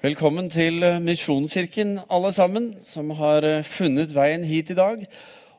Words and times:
Velkommen 0.00 0.46
til 0.48 0.80
eh, 0.80 0.94
Misjonskirken, 1.04 1.98
alle 2.08 2.30
sammen 2.32 2.70
som 2.88 3.10
har 3.18 3.44
eh, 3.44 3.66
funnet 3.68 4.14
veien 4.16 4.46
hit 4.48 4.70
i 4.72 4.76
dag. 4.78 5.02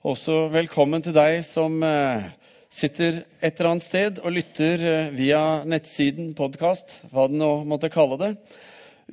Også 0.01 0.47
velkommen 0.49 1.03
til 1.05 1.13
deg 1.13 1.43
som 1.45 1.75
eh, 1.85 2.23
sitter 2.73 3.19
et 3.37 3.61
eller 3.61 3.69
annet 3.75 3.85
sted 3.85 4.17
og 4.23 4.33
lytter 4.33 5.11
via 5.13 5.43
nettsiden, 5.61 6.31
podkast, 6.33 6.97
hva 7.11 7.27
du 7.29 7.37
nå 7.37 7.51
måtte 7.69 7.91
kalle 7.93 8.17
det. 8.17 8.31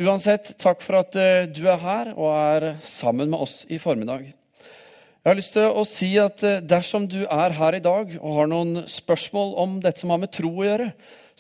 Uansett, 0.01 0.55
takk 0.65 0.81
for 0.87 1.03
at 1.03 1.13
du 1.53 1.61
er 1.69 1.85
her 1.85 2.15
og 2.15 2.33
er 2.33 2.69
sammen 2.89 3.29
med 3.29 3.45
oss 3.45 3.59
i 3.69 3.77
formiddag. 3.85 4.31
Jeg 4.33 5.29
har 5.29 5.41
lyst 5.43 5.57
til 5.59 5.69
å 5.69 5.85
si 5.93 6.15
at 6.25 6.41
dersom 6.65 7.05
du 7.05 7.27
er 7.27 7.59
her 7.61 7.77
i 7.77 7.85
dag 7.85 8.17
og 8.17 8.41
har 8.41 8.49
noen 8.49 8.87
spørsmål 8.89 9.59
om 9.61 9.79
dette 9.85 10.07
som 10.07 10.17
har 10.17 10.25
med 10.25 10.33
tro 10.33 10.57
å 10.57 10.69
gjøre, 10.71 10.93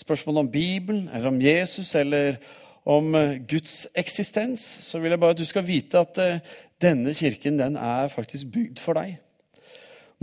spørsmål 0.05 0.45
om 0.45 0.57
Bibelen 0.61 1.07
eller 1.09 1.33
om 1.33 1.41
Jesus 1.41 1.97
eller 1.97 2.43
om 2.89 3.15
eh, 3.15 3.37
Guds 3.49 3.87
eksistens, 3.99 4.65
så 4.87 5.01
vil 5.03 5.13
jeg 5.13 5.21
bare 5.21 5.37
at 5.37 5.41
du 5.41 5.47
skal 5.49 5.67
vite 5.67 6.01
at 6.01 6.21
eh, 6.23 6.45
denne 6.83 7.13
kirken 7.17 7.59
den 7.61 7.77
er 7.77 8.09
faktisk 8.13 8.49
bygd 8.55 8.81
for 8.83 8.99
deg. 8.99 9.19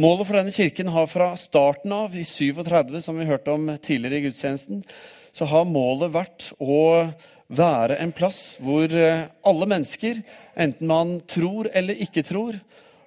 Målet 0.02 0.28
for 0.28 0.40
denne 0.40 0.56
kirken 0.56 0.90
har 0.92 1.08
fra 1.08 1.30
starten 1.40 1.94
av, 1.96 2.16
i 2.18 2.26
37, 2.28 2.98
som 3.06 3.20
vi 3.20 3.28
hørte 3.30 3.54
om 3.54 3.70
tidligere 3.78 4.20
i 4.20 4.26
gudstjenesten, 4.28 4.82
så 5.36 5.48
har 5.52 5.68
målet 5.70 6.12
vært 6.16 6.50
å 6.59 7.08
være 7.56 8.00
en 8.02 8.12
plass 8.16 8.58
hvor 8.64 8.92
eh, 8.92 9.28
alle 9.45 9.70
mennesker, 9.70 10.23
enten 10.56 10.90
man 10.90 11.20
tror 11.30 11.70
eller 11.76 12.02
ikke 12.08 12.26
tror, 12.26 12.58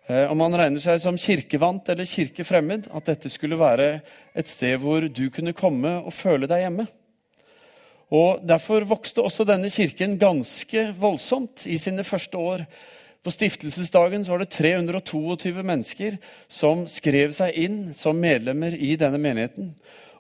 om 0.09 0.39
man 0.41 0.55
regner 0.57 0.81
seg 0.81 1.03
som 1.03 1.19
kirkevant 1.21 1.91
eller 1.93 2.09
kirkefremmed, 2.09 2.87
at 2.97 3.11
dette 3.11 3.29
skulle 3.29 3.59
være 3.61 3.89
et 4.33 4.49
sted 4.49 4.79
hvor 4.81 5.05
du 5.05 5.27
kunne 5.29 5.53
komme 5.53 5.91
og 5.99 6.15
føle 6.17 6.49
deg 6.49 6.63
hjemme. 6.63 6.87
Og 8.09 8.41
Derfor 8.49 8.87
vokste 8.89 9.23
også 9.25 9.45
denne 9.49 9.71
kirken 9.73 10.17
ganske 10.21 10.89
voldsomt 10.99 11.67
i 11.69 11.77
sine 11.81 12.05
første 12.05 12.41
år. 12.41 12.65
På 13.25 13.33
stiftelsesdagen 13.35 14.25
var 14.29 14.41
det 14.41 14.53
322 14.55 15.63
mennesker 15.67 16.17
som 16.49 16.87
skrev 16.89 17.35
seg 17.37 17.57
inn 17.59 17.79
som 17.99 18.17
medlemmer 18.17 18.73
i 18.73 18.95
denne 18.97 19.21
menigheten. 19.21 19.75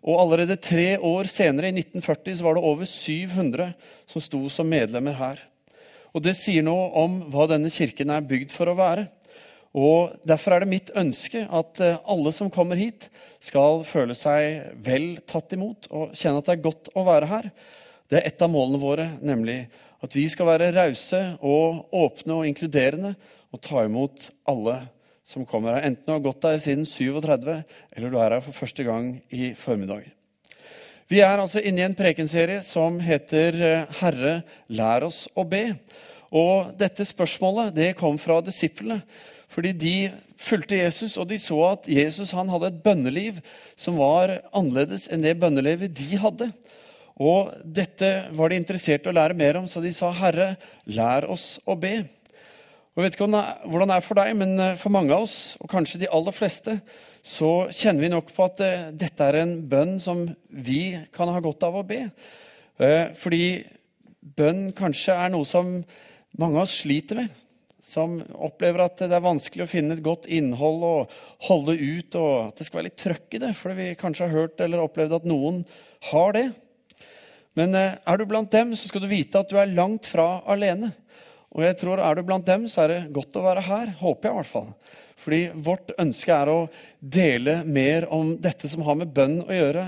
Og 0.04 0.20
allerede 0.20 0.58
tre 0.60 0.98
år 1.00 1.30
senere, 1.30 1.70
i 1.70 1.80
1940, 1.80 2.42
var 2.44 2.56
det 2.56 2.64
over 2.64 2.84
700 2.86 3.72
som 4.12 4.22
sto 4.22 4.42
som 4.52 4.68
medlemmer 4.68 5.16
her. 5.16 5.40
Og 6.12 6.22
Det 6.22 6.36
sier 6.36 6.64
noe 6.64 6.90
om 6.98 7.20
hva 7.32 7.46
denne 7.50 7.70
kirken 7.70 8.10
er 8.10 8.26
bygd 8.26 8.52
for 8.52 8.70
å 8.70 8.76
være. 8.78 9.08
Og 9.76 10.14
Derfor 10.26 10.54
er 10.54 10.64
det 10.64 10.72
mitt 10.72 10.92
ønske 10.96 11.44
at 11.44 11.80
eh, 11.84 11.98
alle 12.08 12.32
som 12.32 12.50
kommer 12.50 12.76
hit, 12.76 13.08
skal 13.40 13.84
føle 13.86 14.16
seg 14.18 14.72
vel 14.82 15.20
tatt 15.28 15.52
imot 15.54 15.86
og 15.94 16.16
kjenne 16.18 16.40
at 16.40 16.48
det 16.48 16.56
er 16.56 16.64
godt 16.64 16.88
å 16.98 17.04
være 17.06 17.28
her. 17.30 17.50
Det 18.08 18.20
er 18.20 18.30
et 18.30 18.42
av 18.44 18.50
målene 18.52 18.80
våre, 18.80 19.08
nemlig 19.20 19.66
at 20.04 20.14
vi 20.14 20.24
skal 20.30 20.48
være 20.48 20.70
rause 20.76 21.20
og 21.44 21.92
åpne 21.92 22.38
og 22.38 22.46
inkluderende 22.48 23.14
og 23.52 23.60
ta 23.64 23.82
imot 23.84 24.30
alle 24.48 24.78
som 25.28 25.44
kommer 25.48 25.76
her. 25.76 25.90
Enten 25.90 26.06
du 26.06 26.14
har 26.14 26.24
gått 26.24 26.44
der 26.44 26.60
siden 26.62 26.86
37, 26.88 27.58
eller 27.96 28.12
du 28.12 28.16
er 28.16 28.38
her 28.38 28.44
for 28.44 28.56
første 28.56 28.86
gang 28.86 29.18
i 29.28 29.52
formiddag. 29.58 30.06
Vi 31.08 31.20
er 31.24 31.40
altså 31.40 31.60
inne 31.64 31.82
i 31.82 31.86
en 31.88 31.96
prekenserie 31.96 32.60
som 32.64 32.98
heter 33.00 33.56
eh, 33.56 33.98
'Herre, 34.00 34.42
lær 34.68 35.06
oss 35.06 35.26
å 35.36 35.44
be'. 35.44 35.78
Og 36.28 36.74
Dette 36.76 37.04
spørsmålet 37.08 37.74
det 37.74 37.96
kom 37.96 38.18
fra 38.20 38.40
disiplene. 38.44 39.02
Fordi 39.48 39.72
de 39.72 40.10
fulgte 40.36 40.76
Jesus, 40.76 41.16
og 41.16 41.30
de 41.30 41.38
så 41.40 41.56
at 41.70 41.88
Jesus 41.88 42.34
hadde 42.36 42.66
et 42.66 42.82
bønneliv 42.84 43.40
som 43.76 43.96
var 43.96 44.42
annerledes 44.52 45.08
enn 45.08 45.24
det 45.24 45.38
bønnelivet 45.40 45.96
de 45.96 46.18
hadde. 46.20 46.52
Og 47.18 47.50
dette 47.64 48.08
var 48.38 48.50
de 48.50 48.60
interessert 48.60 49.06
i 49.06 49.10
å 49.10 49.16
lære 49.16 49.36
mer 49.38 49.58
om, 49.58 49.66
så 49.66 49.82
de 49.82 49.90
sa, 49.94 50.12
'Herre, 50.12 50.56
lær 50.86 51.26
oss 51.30 51.58
å 51.66 51.74
be'. 51.74 52.06
Og 52.94 53.04
Jeg 53.04 53.12
vet 53.12 53.14
ikke 53.14 53.30
hvordan 53.70 53.88
det 53.88 53.96
er 53.96 54.06
for 54.06 54.18
deg, 54.18 54.36
men 54.36 54.58
eh, 54.58 54.76
for 54.76 54.90
mange 54.90 55.14
av 55.14 55.22
oss, 55.22 55.56
og 55.60 55.70
kanskje 55.70 56.00
de 56.00 56.10
aller 56.10 56.34
fleste, 56.34 56.80
så 57.22 57.70
kjenner 57.70 58.02
vi 58.02 58.10
nok 58.10 58.32
på 58.34 58.42
at 58.42 58.60
eh, 58.60 58.88
dette 58.90 59.22
er 59.22 59.38
en 59.42 59.52
bønn 59.70 60.00
som 60.02 60.24
vi 60.50 60.98
kan 61.14 61.30
ha 61.30 61.38
godt 61.38 61.62
av 61.62 61.78
å 61.78 61.84
be. 61.86 62.10
Eh, 62.78 63.14
fordi 63.14 63.64
bønn 64.18 64.72
kanskje 64.74 65.14
er 65.14 65.30
noe 65.30 65.46
som 65.46 65.76
mange 66.38 66.58
av 66.58 66.66
oss 66.66 66.80
sliter 66.82 67.22
med. 67.22 67.36
Som 67.86 68.18
opplever 68.34 68.82
at 68.84 68.98
det 69.00 69.14
er 69.14 69.24
vanskelig 69.24 69.64
å 69.64 69.70
finne 69.70 69.94
et 69.94 70.04
godt 70.04 70.26
innhold 70.26 70.82
og 70.84 71.14
holde 71.46 71.78
ut, 71.78 72.18
og 72.18 72.32
at 72.48 72.58
det 72.58 72.66
skal 72.66 72.80
være 72.80 72.90
litt 72.90 72.98
trøkk 73.00 73.38
i 73.38 73.42
det, 73.46 73.54
fordi 73.62 73.78
vi 73.78 73.98
kanskje 74.00 74.26
har 74.26 74.42
hørt 74.42 74.64
eller 74.64 74.82
opplevd 74.82 75.20
at 75.20 75.28
noen 75.28 75.62
har 76.10 76.34
det. 76.34 76.48
Men 77.56 77.74
eh, 77.76 77.96
er 78.04 78.18
du 78.18 78.26
blant 78.28 78.52
dem, 78.52 78.74
så 78.76 78.90
skal 78.90 79.04
du 79.04 79.10
vite 79.10 79.40
at 79.40 79.50
du 79.50 79.58
er 79.60 79.70
langt 79.72 80.08
fra 80.10 80.40
alene. 80.50 80.92
Og 81.54 81.64
jeg 81.64 81.78
tror 81.80 82.02
er 82.04 82.18
du 82.18 82.26
blant 82.26 82.46
dem, 82.46 82.66
så 82.68 82.84
er 82.84 82.92
det 82.92 83.02
godt 83.16 83.36
å 83.38 83.44
være 83.46 83.64
her. 83.64 83.92
Håper 84.00 84.28
jeg 84.28 84.34
i 84.34 84.40
hvert 84.40 84.52
fall. 84.52 84.72
Fordi 85.18 85.40
vårt 85.66 85.94
ønske 85.98 86.34
er 86.34 86.50
å 86.52 86.58
dele 87.00 87.60
mer 87.66 88.06
om 88.14 88.34
dette 88.40 88.70
som 88.70 88.84
har 88.86 88.98
med 89.00 89.14
bønn 89.14 89.40
å 89.46 89.56
gjøre, 89.56 89.86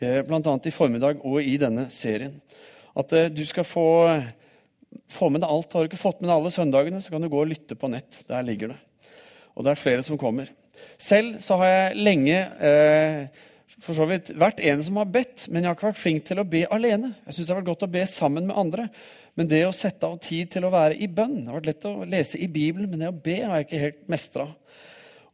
eh, 0.00 0.20
bl.a. 0.26 0.54
i 0.64 0.74
formiddag 0.74 1.24
og 1.26 1.42
i 1.42 1.56
denne 1.60 1.88
serien. 1.94 2.38
At 2.98 3.12
eh, 3.16 3.28
du 3.32 3.42
skal 3.48 3.66
få, 3.68 3.88
få 5.12 5.28
med 5.32 5.44
deg 5.44 5.50
alt. 5.50 5.74
Har 5.74 5.84
du 5.84 5.90
ikke 5.90 6.00
fått 6.00 6.22
med 6.22 6.30
deg 6.30 6.36
alle 6.38 6.54
søndagene, 6.54 7.02
så 7.02 7.12
kan 7.12 7.26
du 7.26 7.30
gå 7.32 7.42
og 7.42 7.52
lytte 7.52 7.76
på 7.78 7.90
nett. 7.92 8.22
Der 8.30 8.46
ligger 8.46 8.72
det. 8.72 8.80
Og 9.54 9.66
det 9.66 9.74
er 9.74 9.82
flere 9.82 10.06
som 10.06 10.18
kommer. 10.20 10.48
Selv 11.00 11.40
så 11.44 11.58
har 11.60 11.70
jeg 11.70 12.00
lenge 12.00 12.38
eh, 12.64 13.46
for 13.84 13.96
så 13.96 14.06
vidt 14.10 14.32
vært 14.38 14.60
en 14.68 14.82
som 14.84 14.98
har 15.00 15.08
bedt, 15.12 15.46
men 15.48 15.62
jeg 15.62 15.70
har 15.70 15.78
ikke 15.78 15.88
vært 15.88 16.02
flink 16.02 16.26
til 16.28 16.40
å 16.42 16.46
be 16.48 16.66
alene. 16.72 17.14
Jeg 17.26 17.36
synes 17.36 17.46
det 17.46 17.54
har 17.54 17.60
vært 17.62 17.70
godt 17.72 17.86
å 17.86 17.94
be 17.94 18.04
sammen 18.10 18.48
med 18.50 18.58
andre. 18.60 18.88
Men 19.38 19.48
det 19.48 19.60
å 19.64 19.74
sette 19.76 20.08
av 20.08 20.18
tid 20.20 20.50
til 20.52 20.66
å 20.66 20.72
være 20.72 20.96
i 20.98 21.06
bønn 21.06 21.36
Det 21.38 21.48
har 21.48 21.60
vært 21.60 21.68
lett 21.70 21.86
å 21.88 21.92
lese 22.08 22.40
i 22.42 22.48
Bibelen, 22.50 22.90
men 22.90 23.00
det 23.00 23.08
å 23.08 23.20
be 23.26 23.36
har 23.40 23.60
jeg 23.60 23.68
ikke 23.68 23.84
helt 23.84 24.02
mestra. 24.10 24.48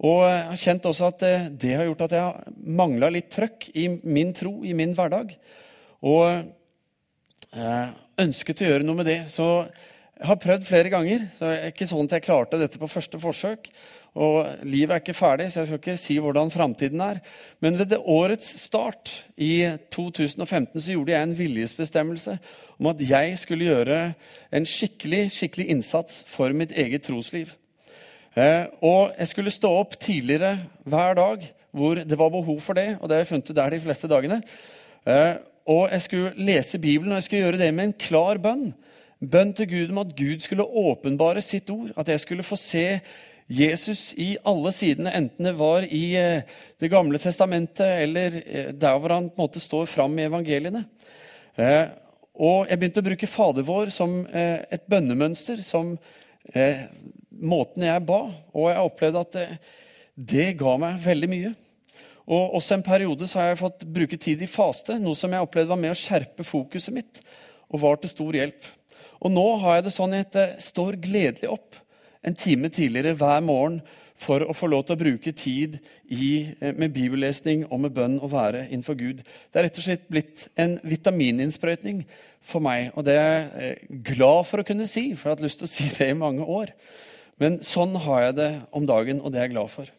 Og 0.05 0.23
jeg 0.29 0.43
har 0.51 0.61
kjent 0.61 0.89
også 0.91 1.09
at 1.09 1.25
eh, 1.25 1.49
det 1.49 1.73
har 1.79 1.87
gjort 1.89 2.05
at 2.05 2.15
jeg 2.15 2.25
har 2.27 2.57
mangla 2.83 3.09
litt 3.13 3.31
trøkk 3.33 3.71
i 3.73 3.89
min 4.05 4.35
tro, 4.37 4.59
i 4.69 4.75
min 4.77 4.93
hverdag. 4.97 5.33
Og 6.05 6.27
eh, 7.57 7.87
ønsket 8.21 8.61
å 8.63 8.69
gjøre 8.71 8.87
noe 8.87 9.01
med 9.01 9.09
det. 9.09 9.21
Så 9.33 9.47
jeg 9.65 10.29
har 10.29 10.41
prøvd 10.43 10.69
flere 10.69 10.93
ganger. 10.93 11.27
så 11.39 11.49
det 11.49 11.57
er 11.57 11.73
ikke 11.73 11.89
sånn 11.89 12.11
at 12.11 12.19
jeg 12.19 12.27
klarte 12.29 12.61
dette 12.61 12.81
på 12.81 12.93
første 12.93 13.21
forsøk. 13.21 13.71
Og 14.17 14.47
livet 14.65 14.95
er 14.95 15.03
ikke 15.03 15.15
ferdig, 15.15 15.51
så 15.53 15.61
jeg 15.61 15.69
skal 15.69 15.81
ikke 15.83 15.97
si 16.01 16.17
hvordan 16.25 16.51
framtiden 16.51 17.03
er. 17.05 17.19
Men 17.61 17.77
ved 17.79 17.93
årets 18.01 18.55
start, 18.61 19.13
i 19.37 19.69
2015, 19.93 20.81
så 20.81 20.95
gjorde 20.95 21.13
jeg 21.13 21.23
en 21.23 21.39
viljesbestemmelse 21.39 22.39
om 22.79 22.87
at 22.87 23.03
jeg 23.11 23.39
skulle 23.39 23.69
gjøre 23.69 23.99
en 24.53 24.67
skikkelig, 24.67 25.31
skikkelig 25.35 25.69
innsats 25.69 26.25
for 26.33 26.53
mitt 26.57 26.73
eget 26.73 27.05
trosliv. 27.05 27.53
Eh, 28.37 28.65
og 28.81 29.13
jeg 29.19 29.29
skulle 29.29 29.53
stå 29.53 29.69
opp 29.83 30.01
tidligere 30.01 30.59
hver 30.85 31.15
dag 31.17 31.47
hvor 31.77 32.01
det 32.01 32.19
var 32.19 32.33
behov 32.33 32.61
for 32.61 32.73
det. 32.73 32.97
Og 33.01 33.09
det 33.09 33.17
har 33.17 33.25
jeg 33.25 33.33
funnet 33.35 33.57
der 33.57 33.71
de 33.71 33.81
fleste 33.81 34.09
dagene. 34.09 34.41
Eh, 35.07 35.35
og 35.67 35.89
jeg 35.93 36.03
skulle 36.03 36.33
lese 36.37 36.79
Bibelen, 36.79 37.13
og 37.13 37.21
jeg 37.21 37.23
skulle 37.23 37.43
gjøre 37.43 37.59
det 37.59 37.75
med 37.75 37.85
en 37.85 37.97
klar 38.01 38.39
bønn. 38.39 38.75
Bønn 39.21 39.53
til 39.57 39.69
Gud 39.69 39.91
om 39.91 39.99
at 39.99 40.17
Gud 40.17 40.41
skulle 40.41 40.65
åpenbare 40.65 41.43
sitt 41.43 41.71
ord. 41.71 41.91
At 41.97 42.09
jeg 42.09 42.21
skulle 42.21 42.43
få 42.43 42.57
se 42.57 43.01
Jesus 43.47 44.11
i 44.19 44.33
alle 44.43 44.73
sidene, 44.75 45.13
enten 45.15 45.47
det 45.47 45.53
var 45.55 45.85
i 45.87 46.17
eh, 46.19 46.43
Det 46.81 46.91
gamle 46.91 47.19
testamentet 47.23 47.87
eller 47.87 48.41
eh, 48.43 48.73
der 48.75 48.99
hvor 48.99 49.15
han 49.15 49.29
på 49.31 49.39
en 49.39 49.45
måte 49.45 49.63
står 49.63 49.87
fram 49.87 50.19
i 50.19 50.27
evangeliene. 50.27 50.83
Eh, 51.55 51.87
og 52.35 52.67
jeg 52.67 52.79
begynte 52.79 53.01
å 53.01 53.07
bruke 53.07 53.31
Fader 53.31 53.65
vår 53.65 53.93
som 53.95 54.19
et 54.29 54.83
bønnemønster, 54.93 55.63
som 55.65 55.95
måten 57.33 57.87
jeg 57.87 58.03
ba. 58.05 58.19
Og 58.53 58.67
jeg 58.69 58.83
opplevde 58.91 59.23
at 59.25 59.31
det, 59.33 59.47
det 60.13 60.51
ga 60.61 60.75
meg 60.83 60.99
veldig 61.01 61.31
mye. 61.33 61.55
Og 62.29 62.59
også 62.59 62.77
en 62.77 62.85
periode 62.85 63.25
så 63.31 63.41
har 63.41 63.49
jeg 63.55 63.61
fått 63.63 63.87
bruke 63.89 64.19
tid 64.21 64.45
i 64.45 64.51
faste, 64.53 64.99
noe 65.01 65.17
som 65.17 65.33
jeg 65.33 65.47
opplevde 65.49 65.73
var 65.73 65.81
med 65.81 65.95
å 65.95 65.97
skjerpe 65.97 66.45
fokuset 66.45 66.93
mitt 66.93 67.23
og 67.71 67.81
var 67.87 67.97
til 68.03 68.13
stor 68.13 68.37
hjelp. 68.37 68.69
Og 69.25 69.33
nå 69.33 69.47
har 69.65 69.79
jeg 69.79 69.87
det 69.87 69.97
sånn 69.97 70.21
at 70.21 70.37
jeg 70.37 70.61
står 70.67 71.01
gledelig 71.01 71.55
opp 71.57 71.81
en 72.25 72.35
time 72.35 72.69
tidligere 72.73 73.17
hver 73.19 73.41
morgen 73.45 73.81
for 74.21 74.45
å 74.47 74.55
få 74.57 74.69
lov 74.71 74.87
til 74.87 74.97
å 74.97 75.01
bruke 75.01 75.33
tid 75.37 75.79
i, 76.09 76.55
eh, 76.61 76.73
med 76.73 76.95
bibellesning 76.95 77.67
og 77.71 77.81
med 77.81 77.95
bønn 77.95 78.19
og 78.21 78.33
være 78.33 78.67
innenfor 78.71 78.97
Gud. 78.97 79.23
Det 79.53 79.61
er 79.61 79.67
rett 79.69 79.79
og 79.79 79.85
slett 79.85 80.09
blitt 80.09 80.49
en 80.57 80.79
vitamininnsprøytning 80.85 82.05
for 82.41 82.61
meg. 82.61 82.93
Og 82.97 83.05
det 83.05 83.17
er 83.17 83.35
jeg 83.37 83.51
eh, 83.61 84.01
glad 84.03 84.47
for 84.47 84.63
å 84.63 84.67
kunne 84.67 84.89
si, 84.89 85.15
for 85.15 85.29
jeg 85.29 85.31
har 85.31 85.37
hatt 85.37 85.45
lyst 85.45 85.61
til 85.61 85.69
å 85.69 85.75
si 85.75 85.91
det 85.99 86.11
i 86.11 86.19
mange 86.19 86.45
år. 86.45 86.73
Men 87.39 87.61
sånn 87.61 87.95
har 88.07 88.23
jeg 88.23 88.37
det 88.37 88.51
om 88.73 88.87
dagen, 88.89 89.21
og 89.21 89.33
det 89.33 89.41
er 89.41 89.49
jeg 89.49 89.57
glad 89.57 89.71
for. 89.71 89.93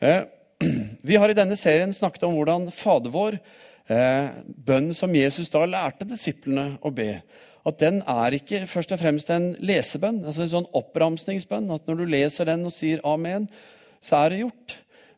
Eh, 0.00 0.22
vi 1.10 1.16
har 1.16 1.28
i 1.28 1.38
denne 1.38 1.58
serien 1.58 1.92
snakket 1.92 2.28
om 2.28 2.36
hvordan 2.38 2.70
Fader 2.70 3.10
vår, 3.10 3.40
bønn 3.86 4.88
som 4.98 5.12
Jesus 5.14 5.46
da 5.52 5.60
lærte 5.62 6.02
disiplene 6.10 6.72
å 6.82 6.90
be, 6.90 7.20
at 7.66 7.80
den 7.82 8.00
er 8.06 8.36
ikke 8.36 8.62
først 8.70 8.92
og 8.94 9.00
fremst 9.00 9.30
en 9.34 9.50
lesebønn, 9.58 10.22
altså 10.24 10.44
en 10.44 10.52
sånn 10.52 10.68
oppramsningsbønn. 10.78 11.72
At 11.74 11.88
når 11.88 11.98
du 11.98 12.04
leser 12.12 12.46
den 12.46 12.62
og 12.68 12.74
sier 12.74 13.02
amen, 13.06 13.48
så 14.06 14.20
er 14.20 14.32
det 14.32 14.42
gjort. 14.44 14.76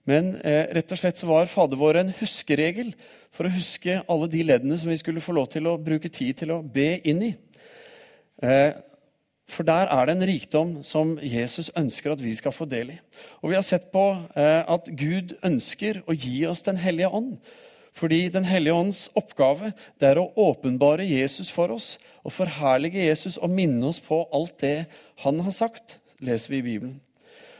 Men 0.08 0.32
eh, 0.40 0.64
rett 0.78 0.94
og 0.94 1.00
slett 1.00 1.20
så 1.20 1.28
var 1.28 1.50
Fader 1.52 1.80
vår 1.80 2.00
en 2.00 2.14
huskeregel 2.22 2.94
for 3.36 3.44
å 3.44 3.52
huske 3.52 4.00
alle 4.08 4.30
de 4.32 4.40
leddene 4.46 4.78
som 4.80 4.88
vi 4.88 4.96
skulle 5.00 5.24
få 5.24 5.36
lov 5.36 5.50
til 5.52 5.68
å 5.68 5.76
bruke 5.76 6.08
tid 6.08 6.40
til 6.40 6.54
å 6.54 6.62
be 6.64 6.94
inn 7.04 7.20
i. 7.28 7.32
Eh, 8.40 8.72
for 9.48 9.64
der 9.68 9.88
er 9.92 10.08
det 10.08 10.16
en 10.16 10.28
rikdom 10.28 10.72
som 10.84 11.14
Jesus 11.24 11.70
ønsker 11.76 12.12
at 12.12 12.24
vi 12.24 12.34
skal 12.36 12.52
få 12.52 12.64
del 12.68 12.96
i. 12.96 12.98
Og 13.40 13.52
Vi 13.52 13.56
har 13.56 13.64
sett 13.64 13.92
på 13.92 14.04
eh, 14.36 14.64
at 14.64 14.88
Gud 14.88 15.36
ønsker 15.44 16.02
å 16.06 16.16
gi 16.16 16.44
oss 16.48 16.64
Den 16.64 16.80
hellige 16.80 17.12
ånd. 17.12 17.36
Fordi 17.98 18.28
Den 18.30 18.46
hellige 18.46 18.74
ånds 18.78 19.08
oppgave 19.18 19.72
det 19.98 20.12
er 20.12 20.20
å 20.20 20.30
åpenbare 20.38 21.06
Jesus 21.06 21.50
for 21.50 21.74
oss 21.74 21.96
og 22.22 22.34
forherlige 22.36 23.08
Jesus 23.08 23.38
og 23.40 23.50
minne 23.50 23.90
oss 23.90 23.98
på 24.04 24.20
alt 24.34 24.60
det 24.62 24.86
han 25.24 25.40
har 25.42 25.54
sagt, 25.54 25.98
leser 26.22 26.52
vi 26.52 26.60
i 26.60 26.66
Bibelen. 26.66 26.98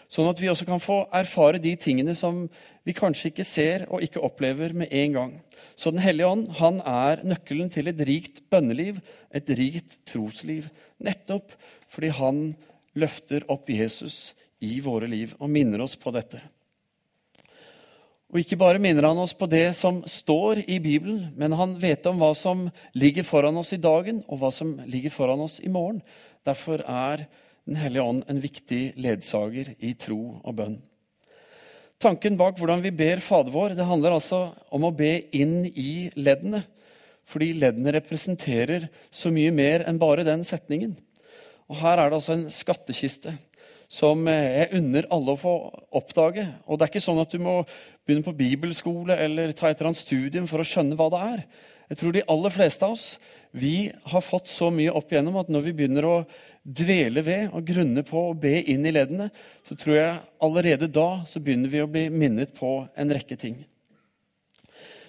Sånn 0.09 0.29
at 0.31 0.39
vi 0.41 0.49
også 0.49 0.65
kan 0.69 0.81
få 0.81 1.03
erfare 1.13 1.61
de 1.61 1.75
tingene 1.77 2.15
som 2.17 2.47
vi 2.87 2.95
kanskje 2.97 3.33
ikke 3.33 3.45
ser 3.45 3.85
og 3.91 4.05
ikke 4.05 4.23
opplever 4.25 4.73
med 4.73 4.93
en 4.95 5.17
gang. 5.17 5.33
Så 5.77 5.91
Den 5.91 6.01
hellige 6.01 6.31
ånd 6.31 6.47
han 6.59 6.81
er 6.81 7.25
nøkkelen 7.27 7.69
til 7.71 7.91
et 7.91 8.01
rikt 8.09 8.41
bønneliv, 8.51 9.03
et 9.35 9.51
rikt 9.59 9.99
trosliv. 10.09 10.71
Nettopp 10.99 11.53
fordi 11.93 12.13
han 12.15 12.41
løfter 12.99 13.45
opp 13.53 13.69
Jesus 13.71 14.33
i 14.65 14.79
våre 14.81 15.11
liv 15.11 15.35
og 15.39 15.51
minner 15.53 15.85
oss 15.85 15.99
på 15.99 16.15
dette. 16.15 16.41
Og 18.29 18.43
ikke 18.43 18.59
bare 18.61 18.81
minner 18.83 19.07
han 19.09 19.19
oss 19.23 19.33
på 19.33 19.47
det 19.49 19.71
som 19.79 20.03
står 20.05 20.61
i 20.69 20.77
Bibelen, 20.85 21.31
men 21.41 21.55
han 21.57 21.79
vet 21.81 22.05
om 22.11 22.19
hva 22.21 22.35
som 22.37 22.67
ligger 22.93 23.25
foran 23.25 23.57
oss 23.57 23.73
i 23.73 23.81
dagen, 23.81 24.21
og 24.29 24.43
hva 24.43 24.51
som 24.53 24.75
ligger 24.85 25.15
foran 25.15 25.41
oss 25.47 25.57
i 25.65 25.71
morgen. 25.73 26.03
Derfor 26.47 26.85
er 26.85 27.29
Den 27.69 27.77
hellige 27.77 28.01
ånd 28.01 28.23
en 28.33 28.39
viktig 28.41 28.95
ledsager 28.97 29.75
i 29.85 29.91
tro 29.93 30.39
og 30.41 30.55
bønn. 30.57 30.79
Tanken 32.01 32.39
bak 32.41 32.57
hvordan 32.57 32.81
vi 32.81 32.89
ber 32.97 33.21
Fader 33.21 33.53
vår, 33.53 33.75
det 33.77 33.85
handler 33.85 34.15
altså 34.17 34.39
om 34.73 34.87
å 34.89 34.91
be 34.97 35.27
inn 35.37 35.67
i 35.67 36.09
leddene. 36.17 36.63
Fordi 37.29 37.51
leddene 37.53 37.93
representerer 37.99 38.87
så 39.13 39.29
mye 39.29 39.53
mer 39.53 39.85
enn 39.85 40.01
bare 40.01 40.25
den 40.25 40.47
setningen. 40.49 40.95
Og 41.69 41.77
Her 41.77 42.01
er 42.01 42.09
det 42.09 42.23
altså 42.23 42.39
en 42.39 42.49
skattkiste 42.49 43.37
som 43.89 44.27
jeg 44.29 44.69
unner 44.77 45.09
alle 45.13 45.33
å 45.33 45.41
få 45.41 45.55
oppdage. 45.97 46.45
Og 46.69 46.77
det 46.77 46.87
er 46.87 46.93
ikke 46.93 47.05
sånn 47.05 47.23
at 47.23 47.33
du 47.33 47.41
må 47.41 47.63
begynne 48.05 48.27
på 48.27 48.37
bibelskole 48.37 49.17
eller 49.17 49.55
ta 49.57 49.71
et 49.71 49.81
eller 49.81 49.93
annet 49.93 50.03
studium 50.03 50.49
for 50.51 50.61
å 50.61 50.69
skjønne 50.69 50.97
hva 50.99 51.09
det 51.13 51.23
er. 51.25 51.43
Jeg 51.89 52.01
tror 52.03 52.13
de 52.13 52.27
aller 52.29 52.53
fleste 52.53 52.85
av 52.85 52.99
oss 52.99 53.09
vi 53.57 53.89
har 54.13 54.25
fått 54.25 54.51
så 54.53 54.69
mye 54.73 54.93
opp 54.93 55.13
igjennom 55.13 55.39
at 55.41 55.49
når 55.49 55.65
vi 55.65 55.75
begynner 55.79 56.05
å 56.05 56.17
dvele 56.69 57.23
ved 57.25 57.55
og 57.57 57.65
grunne 57.65 58.05
på 58.05 58.27
og 58.31 58.43
be 58.43 58.59
inn 58.69 58.85
i 58.85 58.93
leddene, 58.93 59.31
så 59.65 59.77
tror 59.79 59.97
jeg 59.97 60.19
allerede 60.45 60.91
da 60.93 61.25
så 61.31 61.41
begynner 61.41 61.73
vi 61.73 61.81
å 61.81 61.89
bli 61.89 62.09
minnet 62.13 62.53
på 62.59 62.83
en 62.93 63.15
rekke 63.17 63.39
ting. 63.41 63.63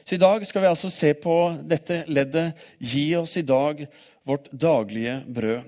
Så 0.07 0.15
I 0.15 0.21
dag 0.23 0.45
skal 0.47 0.63
vi 0.63 0.71
altså 0.71 0.89
se 0.89 1.11
på 1.13 1.35
dette 1.69 2.03
leddet 2.07 2.55
'Gi 2.79 3.15
oss 3.19 3.35
i 3.37 3.45
dag 3.45 3.83
vårt 4.25 4.47
daglige 4.51 5.19
brød'. 5.27 5.67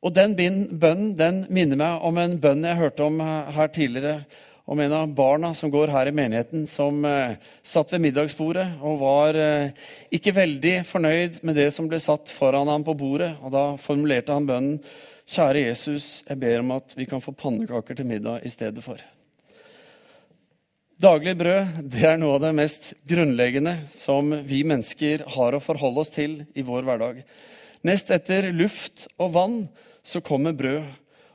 Og 0.00 0.14
Den 0.16 0.32
bønnen 0.36 1.10
den 1.18 1.42
minner 1.52 1.76
meg 1.76 2.06
om 2.08 2.18
en 2.20 2.38
bønn 2.40 2.64
jeg 2.64 2.78
hørte 2.78 3.04
om 3.04 3.20
her 3.20 3.68
tidligere. 3.72 4.24
Om 4.70 4.80
en 4.80 4.92
av 4.94 5.12
barna 5.12 5.50
som 5.58 5.70
går 5.72 5.90
her 5.90 6.06
i 6.06 6.14
menigheten, 6.14 6.66
som 6.70 7.02
eh, 7.04 7.40
satt 7.66 7.90
ved 7.90 8.04
middagsbordet 8.04 8.68
og 8.86 9.00
var 9.00 9.34
eh, 9.34 9.72
ikke 10.14 10.36
veldig 10.36 10.74
fornøyd 10.86 11.40
med 11.42 11.58
det 11.58 11.72
som 11.74 11.88
ble 11.90 11.98
satt 11.98 12.30
foran 12.30 12.70
ham 12.70 12.84
på 12.86 12.94
bordet. 12.94 13.32
Og 13.42 13.50
Da 13.50 13.64
formulerte 13.82 14.36
han 14.36 14.46
bønnen 14.46 14.78
Kjære 15.30 15.60
Jesus, 15.68 16.24
jeg 16.26 16.40
ber 16.42 16.58
om 16.58 16.72
at 16.74 16.94
vi 16.98 17.04
kan 17.06 17.22
få 17.22 17.30
pannekaker 17.38 17.94
til 17.94 18.06
middag 18.06 18.46
i 18.46 18.50
stedet 18.50 18.82
for. 18.82 18.98
Daglig 21.00 21.36
brød 21.38 21.76
det 21.92 22.02
er 22.08 22.18
noe 22.18 22.34
av 22.34 22.42
det 22.42 22.50
mest 22.58 22.90
grunnleggende 23.08 23.76
som 23.94 24.32
vi 24.46 24.64
mennesker 24.66 25.22
har 25.36 25.54
å 25.54 25.62
forholde 25.62 26.02
oss 26.02 26.10
til 26.14 26.40
i 26.58 26.64
vår 26.66 26.82
hverdag. 26.88 27.22
Nest 27.86 28.10
etter 28.10 28.50
luft 28.52 29.06
og 29.22 29.30
vann 29.38 29.54
så 30.10 30.22
kommer 30.24 30.56
brød. 30.56 30.82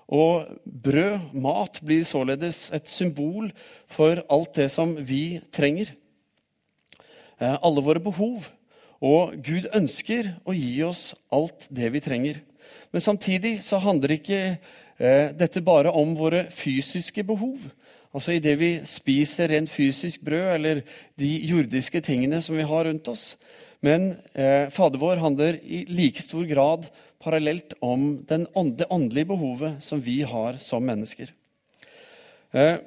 Og 0.06 0.46
brød, 0.84 1.32
mat, 1.34 1.80
blir 1.82 2.04
således 2.06 2.70
et 2.76 2.88
symbol 2.88 3.50
for 3.90 4.22
alt 4.30 4.56
det 4.56 4.70
som 4.72 4.94
vi 5.00 5.40
trenger. 5.56 5.96
Eh, 7.42 7.58
alle 7.64 7.82
våre 7.82 8.00
behov. 8.00 8.46
Og 9.02 9.34
Gud 9.44 9.68
ønsker 9.76 10.36
å 10.46 10.54
gi 10.56 10.84
oss 10.86 11.14
alt 11.34 11.66
det 11.74 11.90
vi 11.94 12.04
trenger. 12.04 12.40
Men 12.94 13.04
samtidig 13.04 13.58
så 13.66 13.82
handler 13.82 14.16
ikke 14.16 14.42
eh, 14.46 15.34
dette 15.36 15.64
bare 15.66 15.92
om 15.92 16.14
våre 16.16 16.46
fysiske 16.54 17.26
behov. 17.28 17.66
Altså 18.16 18.38
i 18.38 18.40
det 18.40 18.56
vi 18.62 18.70
spiser 18.88 19.52
rent 19.52 19.70
fysisk 19.70 20.22
brød, 20.24 20.54
eller 20.54 20.86
de 21.20 21.34
jordiske 21.50 22.00
tingene 22.06 22.40
som 22.46 22.56
vi 22.56 22.64
har 22.64 22.86
rundt 22.88 23.10
oss. 23.12 23.34
Men 23.84 24.14
eh, 24.34 24.70
Fader 24.72 25.02
vår 25.02 25.20
handler 25.20 25.60
i 25.60 25.84
like 25.92 26.24
stor 26.24 26.46
grad 26.48 26.88
parallelt 27.26 27.74
om 27.84 28.22
det 28.30 28.46
åndelige 28.56 29.32
behovet 29.34 29.82
som 29.84 30.02
vi 30.02 30.22
har 30.22 30.60
som 30.62 30.86
mennesker. 30.86 31.34
Eh, 32.54 32.78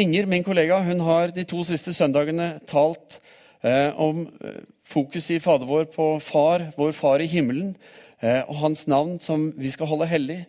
Inger, 0.00 0.26
min 0.26 0.44
kollega, 0.44 0.78
hun 0.80 1.00
har 1.00 1.32
de 1.34 1.44
to 1.44 1.62
siste 1.66 1.92
søndagene 1.92 2.54
talt 2.68 3.18
eh, 3.62 3.90
om 4.00 4.26
fokuset 4.26 4.78
fokus 4.90 5.26
i 5.30 5.38
Fader 5.38 5.68
vår 5.68 5.84
på 5.94 6.06
Far, 6.24 6.70
vår 6.76 6.92
Far 6.96 7.22
i 7.22 7.28
himmelen, 7.30 7.76
eh, 8.20 8.40
og 8.48 8.56
Hans 8.62 8.86
navn 8.90 9.20
som 9.22 9.52
vi 9.56 9.70
skal 9.70 9.86
holde 9.86 10.08
hellig. 10.10 10.40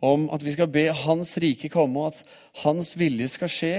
Om 0.00 0.30
at 0.32 0.44
vi 0.44 0.54
skal 0.54 0.70
be 0.72 0.86
Hans 0.88 1.34
rike 1.36 1.68
komme, 1.68 2.00
og 2.00 2.14
at 2.14 2.22
Hans 2.62 2.94
vilje 2.96 3.28
skal 3.28 3.52
skje 3.52 3.74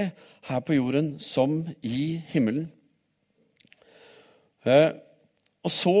her 0.46 0.60
på 0.60 0.76
jorden 0.76 1.16
som 1.18 1.64
i 1.82 2.20
himmelen. 2.30 2.68
Eh, 4.64 4.92
og 5.64 5.70
så 5.74 5.96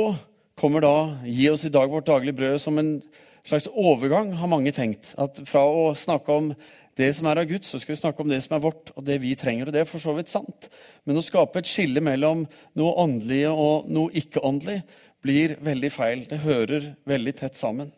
kommer 0.58 0.80
da 0.80 1.18
'Gi 1.24 1.50
oss 1.50 1.64
i 1.64 1.72
dag 1.72 1.90
vårt 1.90 2.06
daglige 2.06 2.36
brød' 2.36 2.60
som 2.60 2.78
en 2.78 3.02
slags 3.44 3.66
overgang, 3.66 4.32
har 4.32 4.46
mange 4.46 4.72
tenkt. 4.72 5.14
At 5.18 5.40
fra 5.48 5.64
å 5.66 5.94
snakke 5.98 6.32
om 6.32 6.54
det 6.98 7.14
som 7.16 7.26
er 7.26 7.40
av 7.40 7.48
Gud, 7.48 7.64
så 7.64 7.80
skal 7.80 7.94
vi 7.94 8.00
snakke 8.00 8.22
om 8.22 8.28
det 8.28 8.42
som 8.44 8.56
er 8.56 8.64
vårt, 8.64 8.92
og 8.96 9.04
det 9.04 9.20
vi 9.22 9.34
trenger. 9.34 9.66
Og 9.66 9.72
det 9.72 9.80
er 9.80 9.88
for 9.88 10.02
så 10.02 10.14
vidt 10.16 10.30
sant. 10.32 10.68
Men 11.04 11.18
å 11.18 11.24
skape 11.24 11.58
et 11.58 11.70
skille 11.70 12.02
mellom 12.04 12.44
noe 12.78 12.92
åndelig 13.00 13.46
og 13.50 13.88
noe 13.90 14.12
ikke-åndelig 14.12 14.82
blir 15.24 15.56
veldig 15.64 15.90
feil. 15.92 16.24
Det 16.28 16.42
hører 16.44 16.92
veldig 17.08 17.34
tett 17.40 17.56
sammen. 17.56 17.92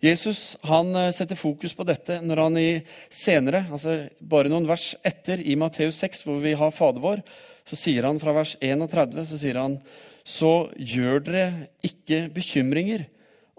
Jesus 0.00 0.54
han 0.64 0.94
eh, 0.96 1.10
setter 1.12 1.36
fokus 1.36 1.74
på 1.76 1.84
dette 1.84 2.22
når 2.24 2.40
han 2.40 2.56
i 2.56 2.68
senere, 3.12 3.66
altså 3.68 3.98
bare 4.20 4.48
noen 4.48 4.68
vers 4.68 4.94
etter, 5.04 5.42
i 5.44 5.58
Matteus 5.60 5.98
6, 6.00 6.24
hvor 6.24 6.40
vi 6.40 6.54
har 6.56 6.72
Fader 6.72 7.04
vår, 7.04 7.20
så 7.68 7.76
sier 7.76 8.08
han 8.08 8.20
fra 8.22 8.32
vers 8.38 8.54
31 8.64 9.26
så 9.28 9.40
sier 9.40 9.60
han 9.60 9.76
så 10.30 10.70
gjør 10.76 11.24
dere 11.26 11.46
ikke 11.86 12.28
bekymringer. 12.34 13.06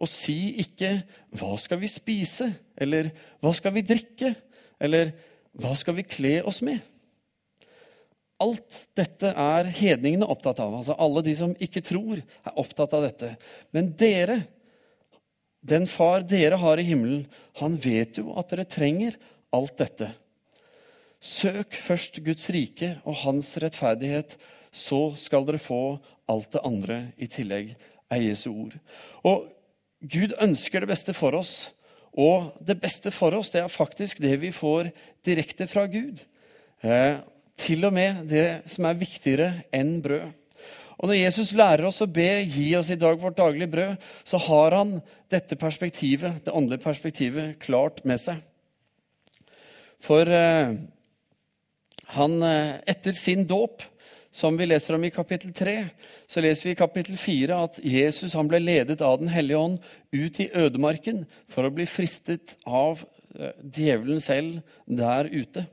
Og 0.01 0.09
si 0.09 0.55
ikke 0.63 1.03
'Hva 1.29 1.57
skal 1.59 1.79
vi 1.79 1.87
spise?' 1.87 2.55
eller 2.77 3.11
'Hva 3.41 3.53
skal 3.53 3.73
vi 3.73 3.81
drikke?' 3.81 4.35
eller 4.79 5.11
'Hva 5.53 5.75
skal 5.77 5.95
vi 5.95 6.03
kle 6.03 6.41
oss 6.43 6.61
med?' 6.61 6.81
Alt 8.41 8.87
dette 8.97 9.29
er 9.37 9.69
hedningene 9.69 10.25
opptatt 10.25 10.59
av. 10.59 10.73
altså 10.73 10.95
Alle 10.97 11.21
de 11.21 11.35
som 11.35 11.53
ikke 11.59 11.83
tror, 11.85 12.17
er 12.17 12.57
opptatt 12.57 12.93
av 12.93 13.03
dette. 13.03 13.35
Men 13.71 13.91
dere, 13.93 14.47
den 15.61 15.85
far 15.85 16.25
dere 16.25 16.57
har 16.57 16.79
i 16.81 16.87
himmelen, 16.87 17.27
han 17.61 17.77
vet 17.77 18.17
jo 18.17 18.33
at 18.33 18.49
dere 18.49 18.65
trenger 18.65 19.19
alt 19.53 19.77
dette. 19.77 20.09
Søk 21.21 21.77
først 21.77 22.17
Guds 22.25 22.49
rike 22.49 22.95
og 23.05 23.13
hans 23.21 23.53
rettferdighet, 23.61 24.33
så 24.71 25.11
skal 25.19 25.45
dere 25.47 25.61
få 25.61 25.99
alt 26.31 26.51
det 26.53 26.63
andre 26.63 26.99
i 27.19 27.27
tillegg, 27.31 27.75
er 28.11 28.23
Jesu 28.23 28.49
ord. 28.51 28.75
Og 29.27 29.47
Gud 30.01 30.33
ønsker 30.41 30.81
det 30.81 30.91
beste 30.91 31.13
for 31.15 31.35
oss. 31.37 31.69
Og 32.11 32.51
det 32.67 32.79
beste 32.81 33.11
for 33.13 33.35
oss 33.37 33.51
det 33.53 33.61
er 33.61 33.71
faktisk 33.71 34.19
det 34.23 34.33
vi 34.41 34.51
får 34.55 34.89
direkte 35.27 35.67
fra 35.71 35.85
Gud. 35.91 36.19
Eh, 36.83 37.21
til 37.61 37.85
og 37.85 37.93
med 37.93 38.25
det 38.31 38.63
som 38.71 38.87
er 38.89 38.99
viktigere 38.99 39.51
enn 39.75 39.99
brød. 40.03 40.31
Og 41.01 41.09
Når 41.09 41.17
Jesus 41.17 41.51
lærer 41.57 41.87
oss 41.87 42.01
å 42.01 42.05
be 42.05 42.43
'gi 42.45 42.75
oss 42.77 42.91
i 42.93 42.95
dag 42.95 43.17
vårt 43.17 43.37
daglige 43.37 43.71
brød', 43.71 43.97
så 44.23 44.37
har 44.37 44.71
han 44.71 45.01
dette 45.31 45.55
perspektivet, 45.55 46.45
det 46.45 46.53
åndelige 46.53 46.83
perspektivet 46.83 47.59
klart 47.59 48.05
med 48.05 48.19
seg. 48.19 48.37
For 49.99 50.21
eh, 50.21 50.77
han, 52.05 52.43
eh, 52.43 52.81
etter 52.87 53.13
sin 53.13 53.47
dåp 53.47 53.81
som 54.31 54.55
vi 54.57 54.65
leser 54.65 54.95
om 54.95 55.03
i 55.03 55.11
kapittel 55.11 55.51
3, 55.55 55.75
så 56.27 56.43
leser 56.43 56.69
vi 56.69 56.75
i 56.75 56.79
kapittel 56.79 57.17
4 57.19 57.57
at 57.67 57.79
Jesus 57.83 58.35
ble 58.47 58.61
ledet 58.63 59.01
av 59.03 59.19
Den 59.19 59.31
hellige 59.31 59.59
ånd 59.59 59.79
ut 60.11 60.39
i 60.39 60.49
ødemarken 60.55 61.25
for 61.51 61.67
å 61.67 61.73
bli 61.75 61.85
fristet 61.89 62.55
av 62.65 63.03
eh, 63.35 63.51
djevelen 63.75 64.23
selv 64.23 64.61
der 64.87 65.27
ute. 65.27 65.65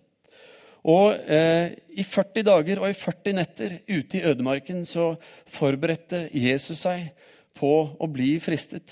Og 0.88 1.14
eh, 1.30 1.74
I 1.98 2.04
40 2.06 2.46
dager 2.46 2.82
og 2.82 2.90
i 2.90 2.98
40 2.98 3.38
netter 3.38 3.78
ute 3.86 4.18
i 4.18 4.24
ødemarken 4.26 4.84
så 4.88 5.12
forberedte 5.54 6.26
Jesus 6.34 6.82
seg 6.82 7.10
på 7.58 7.72
å 7.98 8.10
bli 8.10 8.36
fristet. 8.42 8.90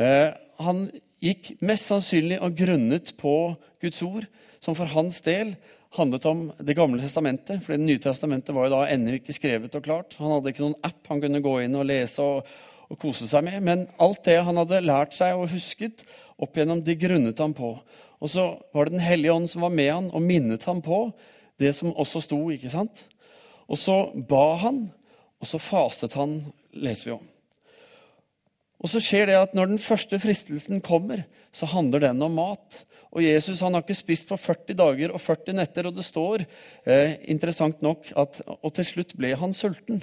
Eh, 0.00 0.32
han 0.62 0.86
gikk 1.22 1.54
mest 1.62 1.88
sannsynlig 1.88 2.40
og 2.42 2.56
grunnet 2.58 3.14
på 3.20 3.54
Guds 3.82 4.02
ord, 4.04 4.26
som 4.62 4.76
for 4.78 4.90
hans 4.90 5.20
del 5.24 5.56
handlet 5.96 6.24
om 6.24 6.52
Det 6.58 6.76
gamle 6.76 7.02
testamentet. 7.02 7.62
for 7.62 7.72
Det 7.72 7.84
nye 7.84 7.98
testamentet 7.98 8.54
var 8.54 8.68
jo 8.68 8.76
da 8.76 8.88
ennå 8.88 9.18
ikke 9.18 9.36
skrevet 9.36 9.74
og 9.74 9.84
klart. 9.84 10.16
Han 10.18 10.32
hadde 10.32 10.52
ikke 10.52 10.64
noen 10.64 10.80
app 10.82 11.08
han 11.08 11.20
kunne 11.20 11.42
gå 11.44 11.54
inn 11.62 11.76
og 11.76 11.86
lese 11.86 12.22
og, 12.22 12.46
og 12.88 12.98
kose 12.98 13.28
seg 13.28 13.44
med. 13.44 13.60
Men 13.62 13.86
alt 13.98 14.24
det 14.24 14.38
han 14.42 14.56
hadde 14.56 14.84
lært 14.84 15.14
seg 15.16 15.36
og 15.36 15.50
husket 15.52 16.04
opp 16.38 16.56
gjennom, 16.56 16.82
det 16.84 17.00
grunnet 17.00 17.38
han 17.38 17.54
på. 17.54 17.76
Og 18.22 18.30
så 18.30 18.58
var 18.72 18.86
det 18.86 18.96
Den 18.96 19.04
hellige 19.04 19.32
ånd 19.32 19.50
som 19.50 19.62
var 19.66 19.74
med 19.74 19.92
han 19.92 20.10
og 20.12 20.22
minnet 20.22 20.64
ham 20.64 20.82
på 20.82 21.12
det 21.58 21.74
som 21.76 21.92
også 21.92 22.22
sto. 22.22 22.50
ikke 22.50 22.70
sant? 22.70 23.04
Og 23.68 23.78
så 23.78 24.12
ba 24.14 24.56
han, 24.62 24.90
og 25.40 25.46
så 25.48 25.58
fastet 25.58 26.14
han, 26.18 26.40
leser 26.72 27.10
vi 27.10 27.16
om. 27.18 27.28
Og 28.82 28.90
så 28.90 29.00
skjer 29.02 29.28
det 29.30 29.38
at 29.38 29.54
Når 29.54 29.66
den 29.66 29.78
første 29.78 30.18
fristelsen 30.18 30.80
kommer, 30.80 31.24
så 31.52 31.66
handler 31.66 32.00
den 32.08 32.22
om 32.22 32.34
mat. 32.34 32.84
Og 33.12 33.24
Jesus 33.24 33.60
han 33.60 33.76
har 33.76 33.84
ikke 33.84 33.98
spist 33.98 34.28
på 34.30 34.38
40 34.40 34.76
dager 34.78 35.12
og 35.12 35.20
40 35.20 35.58
netter. 35.58 35.88
Og 35.88 35.96
det 35.96 36.04
står 36.06 36.44
eh, 36.44 37.18
interessant 37.32 37.82
nok 37.84 38.08
at 38.16 38.40
og 38.54 38.70
til 38.78 38.88
slutt 38.88 39.12
ble 39.18 39.34
han 39.38 39.52
sulten. 39.56 40.00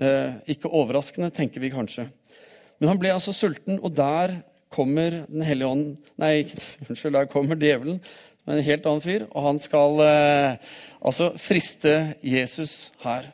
Eh, 0.00 0.40
ikke 0.54 0.72
overraskende, 0.72 1.30
tenker 1.34 1.62
vi 1.62 1.70
kanskje. 1.72 2.08
Men 2.80 2.90
han 2.90 2.98
ble 2.98 3.12
altså 3.14 3.34
sulten, 3.36 3.78
og 3.78 3.94
der 3.94 4.40
kommer 4.72 5.26
Den 5.28 5.42
hellige 5.44 5.68
ånd 5.68 5.96
Nei, 6.16 6.48
unnskyld, 6.88 7.14
der 7.14 7.30
kommer 7.30 7.58
djevelen. 7.60 8.00
En 8.48 8.62
helt 8.64 8.86
annen 8.88 9.04
fyr. 9.04 9.28
Og 9.30 9.46
han 9.46 9.62
skal 9.62 10.02
eh, 10.02 10.74
altså 11.04 11.30
friste 11.38 12.16
Jesus 12.24 12.90
her. 13.04 13.30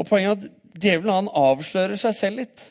Og 0.00 0.08
Poenget 0.08 0.32
er 0.32 0.48
at 0.48 0.82
djevelen 0.82 1.14
han 1.14 1.34
avslører 1.36 2.00
seg 2.00 2.16
selv 2.18 2.42
litt. 2.42 2.64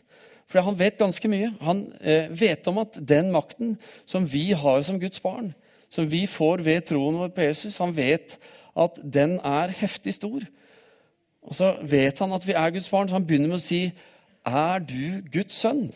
For 0.52 0.66
han 0.66 0.76
vet 0.76 1.00
ganske 1.00 1.32
mye. 1.32 1.54
Han 1.64 1.86
eh, 2.02 2.28
vet 2.36 2.68
om 2.68 2.82
at 2.84 2.98
den 3.08 3.32
makten 3.32 3.78
som 4.10 4.28
vi 4.28 4.50
har 4.52 4.84
som 4.84 5.00
Guds 5.00 5.22
barn, 5.24 5.54
som 5.92 6.08
vi 6.12 6.26
får 6.30 6.64
ved 6.66 6.86
troen 6.88 7.20
vår 7.20 7.34
på 7.36 7.46
Jesus, 7.46 7.78
han 7.82 7.96
vet 7.96 8.38
at 8.80 9.00
den 9.04 9.38
er 9.44 9.74
heftig 9.76 10.16
stor. 10.16 10.46
Og 11.42 11.58
så 11.58 11.74
vet 11.84 12.20
han 12.20 12.34
at 12.34 12.48
vi 12.48 12.56
er 12.56 12.72
Guds 12.72 12.90
barn, 12.90 13.10
så 13.10 13.18
han 13.18 13.28
begynner 13.28 13.52
med 13.52 13.60
å 13.60 13.66
si, 13.66 13.92
'Er 14.46 14.80
du 14.80 15.22
Guds 15.32 15.54
sønn?' 15.54 15.92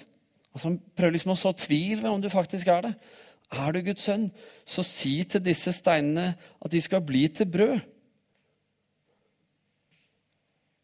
Altså 0.54 0.68
Han 0.68 0.82
prøver 0.96 1.12
liksom 1.12 1.32
å 1.32 1.36
så 1.36 1.52
tvil 1.52 2.02
ved 2.02 2.10
om 2.10 2.22
du 2.22 2.30
faktisk 2.30 2.68
er 2.68 2.82
det. 2.82 2.94
Er 3.52 3.72
du 3.72 3.82
Guds 3.82 4.02
sønn, 4.02 4.32
så 4.66 4.84
si 4.84 5.24
til 5.24 5.44
disse 5.44 5.74
steinene 5.74 6.36
at 6.66 6.72
de 6.72 6.82
skal 6.82 7.02
bli 7.02 7.28
til 7.28 7.46
brød. 7.46 7.80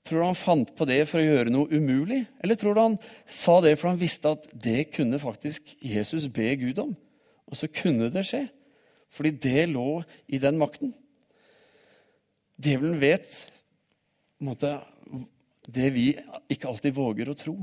Tror 0.05 0.19
du 0.19 0.25
han 0.25 0.35
fant 0.35 0.75
på 0.75 0.85
det 0.85 1.07
for 1.07 1.21
å 1.21 1.23
gjøre 1.23 1.53
noe 1.53 1.71
umulig? 1.71 2.25
Eller 2.43 2.55
tror 2.55 2.73
du 2.73 2.81
han 2.81 2.97
sa 3.27 3.61
det 3.61 3.77
for 3.79 3.89
han 3.89 4.01
visste 4.01 4.33
at 4.35 4.47
det 4.63 4.91
kunne 4.91 5.19
faktisk 5.19 5.61
Jesus 5.81 6.27
be 6.27 6.55
Gud 6.55 6.79
om? 6.79 6.95
Og 7.47 7.57
så 7.57 7.67
kunne 7.67 8.11
det 8.11 8.25
skje. 8.27 8.49
Fordi 9.11 9.33
det 9.43 9.69
lå 9.71 10.01
i 10.31 10.39
den 10.41 10.59
makten. 10.59 10.93
Djevelen 12.61 12.99
vet 13.01 13.29
måte, 14.41 14.79
det 15.67 15.91
vi 15.95 16.11
ikke 16.51 16.69
alltid 16.69 16.95
våger 16.95 17.31
å 17.31 17.37
tro. 17.37 17.55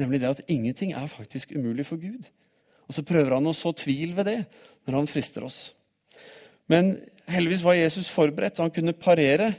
Nemlig 0.00 0.20
det 0.22 0.32
at 0.34 0.44
ingenting 0.52 0.92
er 0.96 1.08
faktisk 1.10 1.54
umulig 1.56 1.86
for 1.88 2.00
Gud. 2.00 2.26
Og 2.86 2.94
så 2.94 3.04
prøver 3.06 3.34
han 3.38 3.48
å 3.48 3.56
så 3.56 3.72
tvil 3.76 4.14
ved 4.16 4.28
det 4.28 4.38
når 4.86 5.00
han 5.00 5.10
frister 5.10 5.46
oss. 5.46 5.58
Men 6.70 6.96
heldigvis 7.30 7.64
var 7.64 7.78
Jesus 7.78 8.10
forberedt, 8.12 8.58
og 8.58 8.68
han 8.68 8.74
kunne 8.74 8.98
parere 8.98 9.52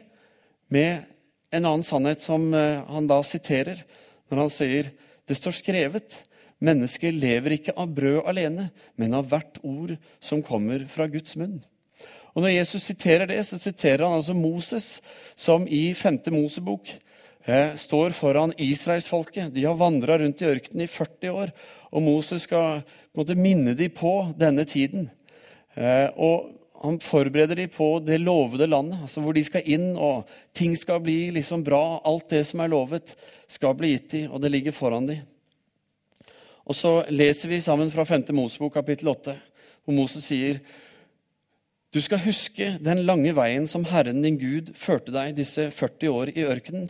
med 0.71 1.07
en 1.51 1.65
annen 1.65 1.85
sannhet 1.87 2.23
som 2.23 2.49
eh, 2.55 2.83
han 2.87 3.07
da 3.07 3.21
siterer 3.23 3.83
når 4.27 4.41
han 4.43 4.51
sier 4.51 4.91
det 5.27 5.35
står 5.35 5.55
skrevet 5.55 6.17
mennesket 6.63 7.15
lever 7.15 7.57
ikke 7.57 7.75
av 7.77 7.91
brød 7.93 8.21
alene, 8.29 8.69
men 8.97 9.15
av 9.17 9.27
hvert 9.31 9.59
ord 9.63 9.95
som 10.23 10.43
kommer 10.45 10.85
fra 10.91 11.07
Guds 11.11 11.35
munn. 11.39 11.59
Og 12.37 12.43
Når 12.43 12.53
Jesus 12.53 12.83
siterer 12.85 13.25
det, 13.25 13.39
så 13.47 13.57
siterer 13.57 14.05
han 14.05 14.19
altså 14.19 14.35
Moses, 14.37 14.99
som 15.35 15.65
i 15.65 15.89
5. 15.97 16.19
Mosebok 16.35 16.91
eh, 17.49 17.73
står 17.81 18.13
foran 18.13 18.53
israelsfolket. 18.61 19.49
De 19.55 19.63
har 19.65 19.77
vandra 19.79 20.19
rundt 20.21 20.43
i 20.43 20.49
ørkenen 20.49 20.85
i 20.85 20.91
40 20.91 21.33
år, 21.33 21.53
og 21.89 22.03
Moses 22.05 22.45
skal 22.45 22.83
på 22.85 23.17
en 23.17 23.23
måte 23.23 23.39
minne 23.39 23.73
dem 23.73 23.89
på 23.89 24.13
denne 24.37 24.67
tiden. 24.69 25.09
Eh, 25.73 26.13
og 26.13 26.53
han 26.83 26.99
forbereder 27.01 27.57
dem 27.57 27.71
på 27.73 27.87
det 28.05 28.19
lovede 28.21 28.67
landet, 28.69 28.99
altså 29.01 29.23
hvor 29.25 29.33
de 29.33 29.41
skal 29.45 29.65
inn, 29.65 29.95
og 29.97 30.29
ting 30.53 30.75
skal 30.77 31.01
bli 31.01 31.31
liksom 31.33 31.65
bra. 31.65 32.03
Alt 32.05 32.29
det 32.29 32.43
som 32.51 32.61
er 32.61 32.69
lovet, 32.69 33.15
skal 33.49 33.73
bli 33.79 33.95
gitt 33.95 34.11
dem, 34.13 34.29
og 34.29 34.45
det 34.45 34.53
ligger 34.53 34.77
foran 34.77 35.09
dem. 35.09 35.25
Og 36.67 36.75
så 36.75 36.91
leser 37.09 37.47
vi 37.47 37.61
sammen 37.63 37.91
fra 37.93 38.03
5. 38.03 38.27
Mosebok 38.35 38.73
kapittel 38.75 39.07
8, 39.07 39.37
hvor 39.85 39.95
Moses 39.95 40.27
sier 40.27 40.59
du 41.95 42.01
skal 42.03 42.19
huske 42.19 42.73
den 42.83 43.05
lange 43.07 43.31
veien 43.33 43.63
som 43.71 43.85
Herren 43.87 44.19
din 44.21 44.35
Gud 44.37 44.73
førte 44.75 45.13
deg 45.15 45.37
disse 45.37 45.69
40 45.71 46.11
år 46.11 46.31
i 46.35 46.43
ørkenen, 46.43 46.89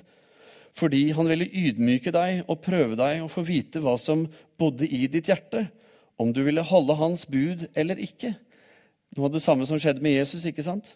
fordi 0.77 1.12
han 1.13 1.29
ville 1.29 1.46
ydmyke 1.46 2.12
deg 2.12 2.41
og 2.50 2.63
prøve 2.65 2.98
deg 2.98 3.22
og 3.22 3.29
få 3.31 3.43
vite 3.46 3.81
hva 3.86 3.93
som 4.01 4.25
bodde 4.57 4.89
i 4.89 5.05
ditt 5.05 5.29
hjerte, 5.29 5.67
om 6.17 6.34
du 6.34 6.41
ville 6.43 6.65
holde 6.65 6.98
hans 6.98 7.27
bud 7.29 7.67
eller 7.77 8.01
ikke. 8.01 8.34
Noe 9.13 9.29
av 9.29 9.38
det 9.38 9.43
samme 9.46 9.69
som 9.69 9.77
skjedde 9.77 10.01
med 10.01 10.17
Jesus. 10.17 10.46
ikke 10.50 10.65
sant? 10.65 10.89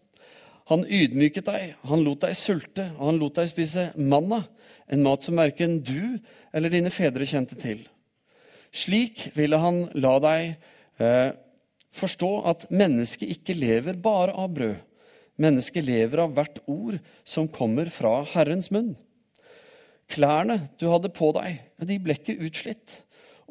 Han 0.69 0.83
ydmyket 0.89 1.45
deg, 1.45 1.77
han 1.85 2.01
lot 2.05 2.25
deg 2.25 2.35
sulte, 2.37 2.89
og 2.97 3.13
han 3.13 3.21
lot 3.21 3.37
deg 3.37 3.53
spise 3.53 3.91
manna, 3.95 4.43
en 4.89 5.05
mat 5.05 5.23
som 5.23 5.37
verken 5.37 5.79
du 5.85 6.17
eller 6.51 6.73
dine 6.73 6.89
fedre 6.93 7.29
kjente 7.29 7.55
til. 7.61 7.85
Slik 8.71 9.29
ville 9.35 9.59
han 9.59 9.83
la 9.99 10.15
deg 10.23 10.53
eh, 11.03 11.31
forstå 11.95 12.31
at 12.51 12.69
mennesket 12.71 13.33
ikke 13.35 13.55
lever 13.57 13.99
bare 13.99 14.35
av 14.37 14.53
brød. 14.55 14.79
Mennesket 15.41 15.85
lever 15.87 16.21
av 16.23 16.35
hvert 16.37 16.59
ord 16.69 16.99
som 17.27 17.49
kommer 17.51 17.89
fra 17.93 18.21
Herrens 18.33 18.69
munn. 18.71 18.93
Klærne 20.11 20.67
du 20.79 20.89
hadde 20.91 21.11
på 21.15 21.31
deg, 21.35 21.61
de 21.87 21.97
ble 22.03 22.17
ikke 22.17 22.39
utslitt, 22.45 22.97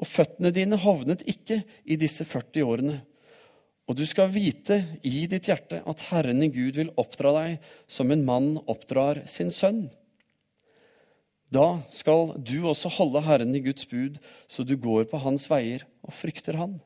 og 0.00 0.08
føttene 0.08 0.52
dine 0.54 0.78
hovnet 0.80 1.24
ikke 1.28 1.62
i 1.84 1.96
disse 2.00 2.24
40 2.28 2.66
årene. 2.68 2.98
Og 3.90 3.96
du 3.98 4.04
skal 4.06 4.30
vite 4.30 4.76
i 5.02 5.24
ditt 5.28 5.48
hjerte 5.50 5.80
at 5.88 6.04
Herren 6.12 6.44
i 6.44 6.50
Gud 6.52 6.78
vil 6.78 6.92
oppdra 7.00 7.32
deg 7.40 7.72
som 7.90 8.12
en 8.14 8.22
mann 8.24 8.52
oppdrar 8.70 9.24
sin 9.28 9.50
sønn. 9.50 9.88
Da 11.50 11.80
skal 11.90 12.36
du 12.46 12.62
også 12.70 12.92
holde 12.94 13.22
Herren 13.26 13.54
i 13.58 13.62
Guds 13.64 13.86
bud, 13.90 14.20
så 14.48 14.62
du 14.62 14.76
går 14.78 15.08
på 15.10 15.18
hans 15.18 15.48
veier 15.50 15.82
og 16.06 16.14
frykter 16.14 16.58
han. 16.60 16.78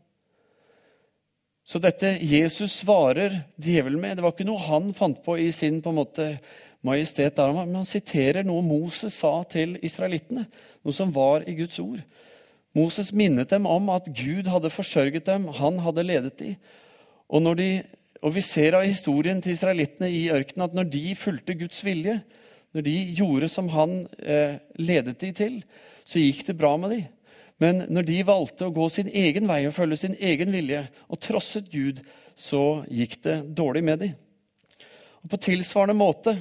Så 1.64 1.80
dette 1.80 2.16
Jesus 2.20 2.80
svarer 2.82 3.42
djevelen 3.60 4.00
med, 4.00 4.16
det 4.16 4.24
var 4.24 4.34
ikke 4.34 4.48
noe 4.48 4.60
han 4.66 4.90
fant 4.96 5.20
på 5.24 5.36
i 5.40 5.50
sin 5.52 5.80
på 5.84 5.92
en 5.92 6.00
måte 6.00 6.28
majestet, 6.84 7.36
der, 7.36 7.52
men 7.56 7.78
han 7.80 7.88
siterer 7.88 8.44
noe 8.44 8.64
Moses 8.64 9.16
sa 9.16 9.38
til 9.48 9.78
israelittene, 9.84 10.44
noe 10.84 10.96
som 10.96 11.12
var 11.14 11.46
i 11.48 11.56
Guds 11.56 11.78
ord. 11.80 12.02
Moses 12.76 13.12
minnet 13.16 13.52
dem 13.54 13.68
om 13.70 13.88
at 13.94 14.10
Gud 14.12 14.48
hadde 14.50 14.72
forsørget 14.72 15.28
dem, 15.28 15.46
han 15.56 15.78
hadde 15.80 16.04
ledet 16.04 16.34
dem, 16.40 16.56
og, 17.32 17.54
de, 17.56 17.68
og, 18.20 18.34
vi 18.36 18.42
ser 18.44 18.76
av 18.76 18.84
historien 18.84 19.40
til 19.42 19.54
israelittene 19.54 20.10
i 20.12 20.26
ørkenen 20.34 20.66
at 20.66 20.74
når 20.76 20.90
de 20.92 21.14
fulgte 21.16 21.56
Guds 21.56 21.80
vilje, 21.86 22.18
når 22.74 22.86
de 22.86 22.94
gjorde 23.14 23.48
som 23.52 23.68
han 23.70 24.04
eh, 24.18 24.58
ledet 24.76 25.20
de 25.22 25.30
til, 25.36 25.60
så 26.04 26.20
gikk 26.20 26.42
det 26.48 26.58
bra 26.58 26.74
med 26.80 26.90
dem. 26.94 27.04
Men 27.62 27.84
når 27.94 28.08
de 28.08 28.18
valgte 28.26 28.66
å 28.66 28.74
gå 28.74 28.88
sin 28.90 29.08
egen 29.14 29.46
vei 29.48 29.62
og 29.68 29.76
følge 29.76 30.00
sin 30.02 30.16
egen 30.18 30.50
vilje 30.52 30.82
og 31.06 31.20
trosset 31.22 31.70
Gud, 31.70 32.02
så 32.34 32.82
gikk 32.90 33.20
det 33.22 33.36
dårlig 33.54 33.84
med 33.86 34.02
dem. 34.02 34.16
Og 35.22 35.30
På 35.30 35.40
tilsvarende 35.40 35.96
måte, 35.96 36.36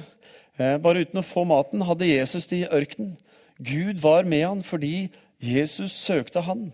eh, 0.58 0.76
bare 0.76 1.06
uten 1.06 1.22
å 1.22 1.26
få 1.26 1.46
maten, 1.46 1.86
hadde 1.86 2.10
Jesus 2.10 2.50
de 2.50 2.64
i 2.64 2.68
ørkenen. 2.68 3.16
Gud 3.62 4.02
var 4.02 4.26
med 4.26 4.42
han 4.44 4.62
fordi 4.66 5.10
Jesus 5.38 5.94
søkte 5.94 6.42
han, 6.42 6.72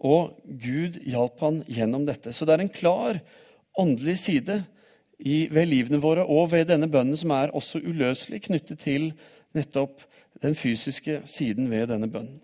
og 0.00 0.40
Gud 0.44 0.96
hjalp 1.04 1.40
han 1.40 1.62
gjennom 1.68 2.06
dette. 2.06 2.32
Så 2.32 2.44
det 2.44 2.54
er 2.56 2.64
en 2.64 2.72
klar 2.72 3.20
åndelig 3.76 4.18
side 4.24 4.64
i, 5.18 5.48
ved 5.50 5.68
livene 5.70 6.00
våre 6.02 6.24
og 6.26 6.50
ved 6.52 6.68
denne 6.70 6.88
bønnen 6.90 7.18
som 7.18 7.32
er 7.36 7.54
også 7.54 7.80
uløselig 7.84 8.42
knyttet 8.48 8.82
til 8.84 9.12
nettopp 9.54 10.02
den 10.42 10.56
fysiske 10.58 11.20
siden 11.30 11.70
ved 11.70 11.88
denne 11.92 12.10
bønnen. 12.10 12.40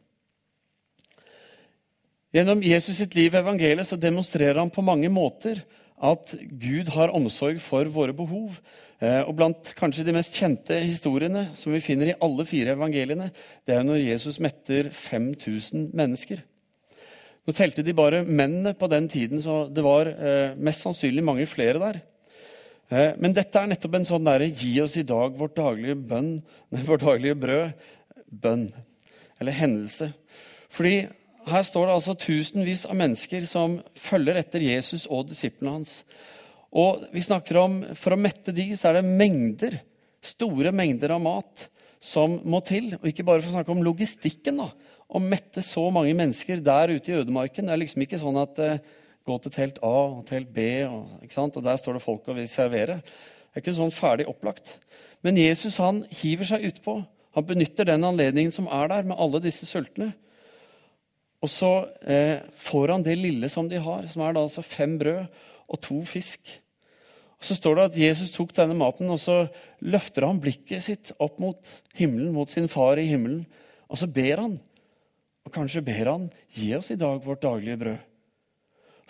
Gjennom 2.30 2.62
Jesus 2.62 3.00
sitt 3.00 3.16
liv 3.18 3.34
i 3.34 3.40
evangeliet 3.40 3.88
så 3.88 3.98
demonstrerer 3.98 4.60
han 4.60 4.70
på 4.70 4.84
mange 4.86 5.08
måter 5.10 5.64
at 6.00 6.30
Gud 6.62 6.92
har 6.94 7.10
omsorg 7.16 7.58
for 7.60 7.90
våre 7.90 8.14
behov. 8.16 8.54
Eh, 9.00 9.22
og 9.26 9.34
Blant 9.36 9.72
kanskje 9.76 10.04
de 10.06 10.14
mest 10.14 10.36
kjente 10.36 10.78
historiene 10.78 11.48
som 11.58 11.74
vi 11.74 11.82
finner 11.84 12.12
i 12.12 12.18
alle 12.22 12.46
fire 12.48 12.76
evangeliene, 12.76 13.30
det 13.66 13.74
er 13.74 13.84
når 13.84 14.04
Jesus 14.04 14.38
metter 14.40 14.92
5000 14.94 15.90
mennesker. 15.96 16.44
Nå 17.48 17.56
telte 17.56 17.82
de 17.82 17.96
bare 17.96 18.22
mennene 18.24 18.76
på 18.78 18.86
den 18.92 19.08
tiden, 19.08 19.42
så 19.42 19.64
det 19.72 19.84
var 19.84 20.08
eh, 20.12 20.56
mest 20.60 20.84
sannsynlig 20.84 21.24
mange 21.26 21.48
flere 21.50 21.80
der. 21.82 22.00
Eh, 22.90 23.14
men 23.22 23.34
dette 23.36 23.54
er 23.54 23.70
nettopp 23.70 23.94
en 24.00 24.08
sånn 24.08 24.26
derre 24.26 24.50
'gi 24.50 24.72
oss 24.82 24.96
i 24.98 25.06
dag 25.06 25.36
vårt 25.38 25.54
daglige 25.54 25.94
bønn', 25.94 26.42
vårt 26.90 27.06
daglige 27.06 27.38
brød. 27.38 27.72
Bønn. 28.30 28.68
Eller 29.40 29.54
hendelse. 29.54 30.12
Fordi 30.70 31.08
her 31.50 31.62
står 31.66 31.86
det 31.86 31.94
altså 31.94 32.14
tusenvis 32.18 32.84
av 32.86 32.98
mennesker 32.98 33.46
som 33.48 33.80
følger 33.98 34.38
etter 34.38 34.62
Jesus 34.62 35.06
og 35.10 35.30
disiplene 35.30 35.78
hans. 35.78 36.02
Og 36.70 37.06
vi 37.10 37.22
snakker 37.24 37.56
om, 37.58 37.80
For 37.98 38.14
å 38.14 38.20
mette 38.20 38.52
de, 38.54 38.76
så 38.76 38.90
er 38.90 39.00
det 39.00 39.08
mengder, 39.08 39.80
store 40.22 40.70
mengder 40.70 41.16
av 41.16 41.22
mat 41.24 41.66
som 42.00 42.38
må 42.44 42.60
til. 42.62 42.94
Og 43.00 43.08
ikke 43.10 43.26
bare 43.26 43.42
for 43.42 43.50
å 43.50 43.56
snakke 43.58 43.74
om 43.74 43.82
logistikken, 43.82 44.62
da, 44.62 44.70
å 45.10 45.18
mette 45.18 45.62
så 45.66 45.88
mange 45.90 46.14
mennesker 46.14 46.62
der 46.62 46.94
ute 46.94 47.10
i 47.10 47.18
ødemarken. 47.18 47.66
Det 47.66 47.74
er 47.74 47.82
liksom 47.82 48.04
ikke 48.04 48.20
sånn 48.20 48.38
at 48.38 48.60
eh, 48.62 48.82
gå 49.30 49.38
til 49.44 49.54
telt 49.54 49.80
A 49.86 49.96
og 50.18 50.24
telt 50.28 50.50
B, 50.54 50.66
og, 50.90 51.22
og 51.22 51.62
der 51.64 51.78
står 51.80 51.96
det 51.96 52.04
folk 52.04 52.28
og 52.28 52.36
vil 52.36 52.50
servere. 52.50 53.00
Det 53.00 53.58
er 53.58 53.64
ikke 53.64 53.78
sånn 53.78 53.94
ferdig 53.94 54.28
opplagt. 54.30 54.76
Men 55.26 55.38
Jesus 55.40 55.78
han 55.80 56.04
hiver 56.22 56.48
seg 56.48 56.66
utpå. 56.68 57.00
Han 57.36 57.46
benytter 57.46 57.86
den 57.86 58.06
anledningen 58.06 58.54
som 58.54 58.68
er 58.70 58.90
der, 58.90 59.06
med 59.06 59.18
alle 59.20 59.42
disse 59.42 59.68
sultne. 59.68 60.12
Og 61.40 61.48
så 61.48 61.70
eh, 62.04 62.42
får 62.68 62.94
han 62.94 63.04
det 63.06 63.16
lille 63.18 63.48
som 63.52 63.68
de 63.70 63.80
har, 63.80 64.08
som 64.10 64.24
er 64.24 64.34
da 64.36 64.44
altså 64.44 64.64
fem 64.66 64.98
brød 65.00 65.22
og 65.70 65.80
to 65.84 66.00
fisk. 66.08 66.40
Og 67.40 67.46
Så 67.48 67.56
står 67.56 67.76
det 67.76 67.84
at 67.88 68.00
Jesus 68.00 68.34
tok 68.34 68.52
denne 68.56 68.76
maten, 68.76 69.08
og 69.08 69.20
så 69.20 69.46
løfter 69.80 70.26
han 70.28 70.42
blikket 70.42 70.84
sitt 70.84 71.12
opp 71.18 71.38
mot 71.40 71.70
himmelen, 71.96 72.34
mot 72.36 72.50
sin 72.52 72.68
far 72.68 73.00
i 73.00 73.08
himmelen, 73.08 73.46
og 73.88 73.98
så 73.98 74.06
ber 74.06 74.44
han. 74.44 74.58
Og 75.48 75.54
kanskje 75.54 75.82
ber 75.82 76.10
han 76.10 76.28
gi 76.52 76.74
oss 76.76 76.92
i 76.92 77.00
dag 77.00 77.24
vårt 77.24 77.42
daglige 77.42 77.80
brød. 77.80 78.09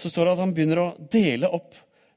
Så 0.00 0.10
står 0.10 0.26
det 0.26 0.34
at 0.34 0.42
han 0.42 0.56
begynner 0.56 0.82
å 0.82 0.90
dele 1.12 1.50
opp 1.52 1.76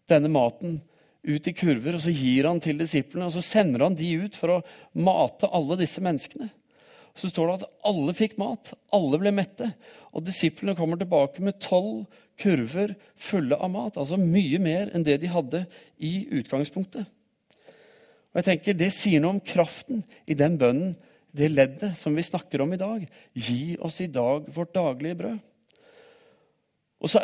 denne 0.10 0.32
maten 0.32 0.80
ut 1.24 1.48
i 1.48 1.54
kurver, 1.56 1.96
og 1.96 2.04
så 2.04 2.12
gir 2.12 2.48
han 2.48 2.60
til 2.64 2.80
disiplene, 2.80 3.30
og 3.30 3.36
så 3.36 3.44
sender 3.44 3.86
han 3.86 3.96
de 3.96 4.10
ut 4.26 4.36
for 4.40 4.58
å 4.58 4.62
mate 4.96 5.48
alle 5.56 5.80
disse 5.80 6.04
menneskene. 6.04 6.50
Så 7.20 7.30
står 7.30 7.50
det 7.50 7.56
at 7.60 7.88
alle 7.88 8.16
fikk 8.18 8.36
mat, 8.42 8.74
alle 8.96 9.20
ble 9.22 9.32
mette, 9.36 9.70
og 10.14 10.26
disiplene 10.26 10.76
kommer 10.78 11.00
tilbake 11.00 11.44
med 11.46 11.60
tolv 11.64 12.06
kurver 12.42 12.96
fulle 13.20 13.58
av 13.58 13.70
mat. 13.72 14.00
Altså 14.00 14.18
mye 14.18 14.60
mer 14.62 14.92
enn 14.94 15.06
det 15.06 15.20
de 15.22 15.30
hadde 15.32 15.64
i 16.02 16.26
utgangspunktet. 16.40 17.06
Og 18.34 18.42
jeg 18.42 18.48
tenker 18.48 18.78
Det 18.78 18.90
sier 18.96 19.22
noe 19.22 19.36
om 19.36 19.44
kraften 19.46 20.02
i 20.26 20.38
den 20.38 20.58
bønnen, 20.58 20.96
det 21.34 21.50
leddet 21.50 21.98
som 21.98 22.14
vi 22.18 22.26
snakker 22.26 22.62
om 22.62 22.74
i 22.74 22.82
dag. 22.82 23.06
Gi 23.34 23.76
oss 23.82 24.00
i 24.02 24.10
dag 24.10 24.50
vårt 24.54 24.74
daglige 24.74 25.18
brød. 25.18 25.40
Og 27.04 27.10
så 27.10 27.24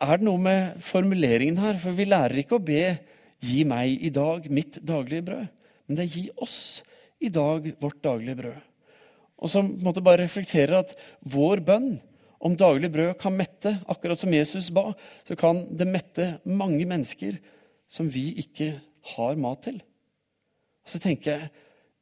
er 0.00 0.20
det 0.20 0.26
noe 0.26 0.40
med 0.40 0.80
formuleringen 0.84 1.58
her, 1.60 1.78
for 1.80 1.96
vi 1.96 2.08
lærer 2.08 2.40
ikke 2.40 2.58
å 2.58 2.64
be 2.64 2.98
'gi 3.40 3.64
meg 3.64 4.02
i 4.04 4.10
dag 4.12 4.48
mitt 4.50 4.78
daglige 4.84 5.26
brød', 5.28 5.48
men 5.86 5.96
det 5.96 6.04
er 6.04 6.12
'gi 6.14 6.30
oss 6.36 6.82
i 7.20 7.28
dag 7.28 7.72
vårt 7.80 8.02
daglige 8.02 8.36
brød'. 8.36 8.62
Og 9.40 9.50
som 9.50 9.68
på 9.68 9.78
en 9.78 9.84
måte 9.84 10.04
bare 10.04 10.24
reflekterer 10.24 10.78
at 10.78 10.96
vår 11.24 11.60
bønn 11.64 12.00
om 12.40 12.56
daglig 12.56 12.90
brød 12.92 13.18
kan 13.20 13.36
mette, 13.36 13.78
akkurat 13.88 14.20
som 14.20 14.32
Jesus 14.32 14.70
ba, 14.72 14.92
så 15.28 15.36
kan 15.36 15.66
det 15.76 15.88
mette 15.88 16.40
mange 16.44 16.84
mennesker 16.88 17.38
som 17.88 18.08
vi 18.08 18.30
ikke 18.40 18.80
har 19.16 19.36
mat 19.36 19.62
til. 19.64 19.80
Og 20.84 20.94
så 20.94 20.98
tenker 20.98 21.30
jeg, 21.30 21.50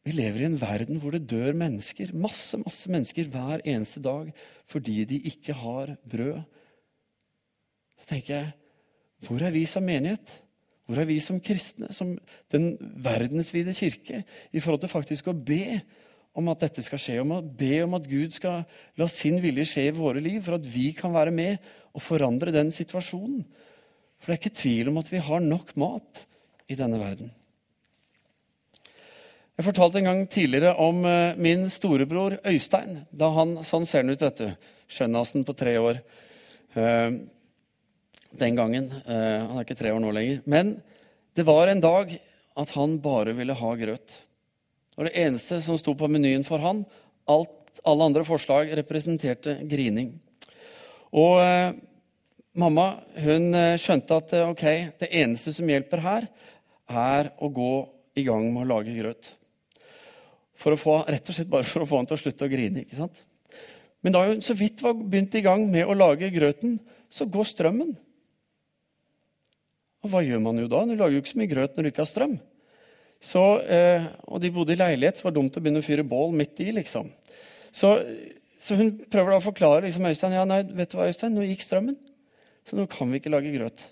Vi 0.07 0.15
lever 0.15 0.41
i 0.41 0.45
en 0.47 0.61
verden 0.61 0.97
hvor 1.03 1.13
det 1.13 1.27
dør 1.29 1.53
mennesker, 1.53 2.15
masse 2.17 2.57
masse 2.57 2.89
mennesker 2.89 3.27
hver 3.29 3.61
eneste 3.61 4.01
dag 4.01 4.31
fordi 4.65 5.05
de 5.05 5.19
ikke 5.29 5.53
har 5.53 5.99
brød. 6.09 6.39
Så 7.99 8.11
tenker 8.11 8.35
jeg, 8.35 8.53
hvor 9.27 9.43
er 9.43 9.55
vi 9.55 9.65
som 9.67 9.87
menighet? 9.87 10.31
Hvor 10.89 11.03
er 11.03 11.09
vi 11.09 11.19
som 11.21 11.41
kristne, 11.45 11.91
som 11.93 12.15
den 12.53 12.71
verdensvide 13.05 13.75
kirke, 13.77 14.23
i 14.53 14.61
forhold 14.61 14.81
til 14.85 14.93
faktisk 14.93 15.29
å 15.29 15.37
be 15.37 15.81
om 16.39 16.49
at 16.53 16.63
dette 16.63 16.85
skal 16.87 17.01
skje, 17.03 17.19
om 17.21 17.35
å 17.35 17.43
be 17.43 17.75
om 17.85 17.97
at 17.99 18.07
Gud 18.09 18.33
skal 18.37 18.63
la 18.97 19.09
sin 19.11 19.41
vilje 19.43 19.67
skje 19.73 19.89
i 19.89 19.97
våre 19.97 20.23
liv, 20.25 20.41
for 20.47 20.57
at 20.57 20.65
vi 20.65 20.93
kan 20.97 21.13
være 21.13 21.35
med 21.35 21.59
og 21.93 22.05
forandre 22.05 22.55
den 22.55 22.71
situasjonen. 22.73 23.43
For 24.19 24.31
det 24.31 24.37
er 24.37 24.41
ikke 24.43 24.61
tvil 24.63 24.93
om 24.93 25.03
at 25.03 25.11
vi 25.13 25.21
har 25.23 25.45
nok 25.45 25.75
mat 25.81 26.25
i 26.71 26.79
denne 26.79 27.01
verden. 27.01 27.33
Jeg 29.59 29.67
fortalte 29.67 29.99
en 29.99 30.07
gang 30.07 30.21
tidligere 30.31 30.77
om 30.79 31.03
eh, 31.09 31.37
min 31.37 31.67
storebror 31.71 32.37
Øystein. 32.47 33.03
da 33.11 33.33
han, 33.35 33.57
Sånn 33.67 33.87
ser 33.91 34.05
han 34.05 34.15
ut, 34.15 34.23
dette. 34.23 34.53
Skjønnasen 34.89 35.43
på 35.45 35.53
tre 35.59 35.75
år. 35.83 35.99
Den 38.39 38.57
gangen. 38.59 38.89
Eh, 39.03 39.41
han 39.43 39.59
er 39.59 39.67
ikke 39.67 39.79
tre 39.79 39.93
år 39.95 40.03
nå 40.03 40.13
lenger. 40.15 40.41
Men 40.47 40.77
det 41.35 41.47
var 41.47 41.71
en 41.71 41.83
dag 41.83 42.15
at 42.59 42.73
han 42.75 42.97
bare 43.03 43.35
ville 43.39 43.57
ha 43.59 43.75
grøt. 43.79 44.15
Og 44.99 45.07
det 45.07 45.15
eneste 45.19 45.61
som 45.63 45.79
sto 45.79 45.95
på 45.99 46.09
menyen 46.11 46.47
for 46.47 46.63
han. 46.63 46.85
Alt, 47.31 47.83
alle 47.87 48.09
andre 48.09 48.25
forslag 48.27 48.73
representerte 48.79 49.59
grining. 49.71 50.17
Og 51.15 51.39
eh, 51.43 51.77
mamma 52.59 52.89
hun 53.19 53.53
eh, 53.55 53.79
skjønte 53.81 54.19
at 54.23 54.35
ok, 54.49 54.65
det 55.03 55.13
eneste 55.23 55.55
som 55.57 55.71
hjelper 55.71 56.03
her, 56.05 56.29
er 56.89 57.33
å 57.39 57.51
gå 57.53 57.73
i 58.19 58.25
gang 58.27 58.49
med 58.53 58.65
å 58.65 58.71
lage 58.77 58.97
grøt. 58.97 59.31
For 60.59 60.75
å 60.75 60.81
få, 60.81 61.01
rett 61.07 61.31
og 61.31 61.37
slett 61.37 61.51
bare 61.51 61.67
for 61.69 61.85
å 61.85 61.89
få 61.89 62.01
han 62.01 62.09
til 62.11 62.19
å 62.19 62.23
slutte 62.23 62.47
å 62.47 62.51
grine. 62.51 62.83
ikke 62.83 62.99
sant? 62.99 63.19
Men 64.03 64.15
da 64.15 64.25
hun 64.27 64.43
så 64.43 64.55
vidt 64.59 64.83
var 64.83 64.97
begynt 64.99 65.35
i 65.39 65.43
gang 65.45 65.65
med 65.71 65.87
å 65.87 65.97
lage 65.97 66.31
grøten, 66.35 66.79
så 67.11 67.27
går 67.31 67.47
strømmen. 67.51 67.95
Og 70.05 70.13
hva 70.13 70.23
gjør 70.23 70.43
man 70.45 70.61
jo 70.63 70.71
da? 70.71 70.85
Du 70.87 70.95
lager 70.95 71.17
jo 71.17 71.23
ikke 71.23 71.33
så 71.35 71.41
mye 71.41 71.51
grøt 71.51 71.77
når 71.77 71.85
du 71.85 71.91
ikke 71.91 72.05
har 72.05 72.11
strøm. 72.11 72.39
Så, 73.25 73.45
eh, 73.67 74.05
og 74.31 74.43
de 74.43 74.53
bodde 74.55 74.75
i 74.77 74.79
leilighet, 74.79 75.19
så 75.19 75.25
det 75.25 75.31
var 75.31 75.39
dumt 75.41 75.57
å 75.59 75.63
begynne 75.63 75.83
å 75.83 75.87
fyre 75.87 76.07
bål 76.07 76.35
midt 76.39 76.61
i. 76.63 76.71
liksom. 76.77 77.11
Så, 77.75 77.97
så 78.63 78.79
hun 78.79 78.93
prøver 79.11 79.35
da 79.35 79.41
å 79.41 79.45
forklare 79.49 79.87
liksom, 79.89 80.07
Øystein 80.07 80.37
ja, 80.39 80.47
nei, 80.47 80.63
vet 80.79 80.93
du 80.93 80.99
hva, 81.01 81.09
Øystein, 81.11 81.35
nå 81.35 81.47
gikk 81.49 81.67
strømmen. 81.67 81.99
Så 82.69 82.79
nå 82.79 82.87
kan 82.91 83.11
vi 83.11 83.19
ikke 83.19 83.33
lage 83.33 83.55
grøt. 83.55 83.83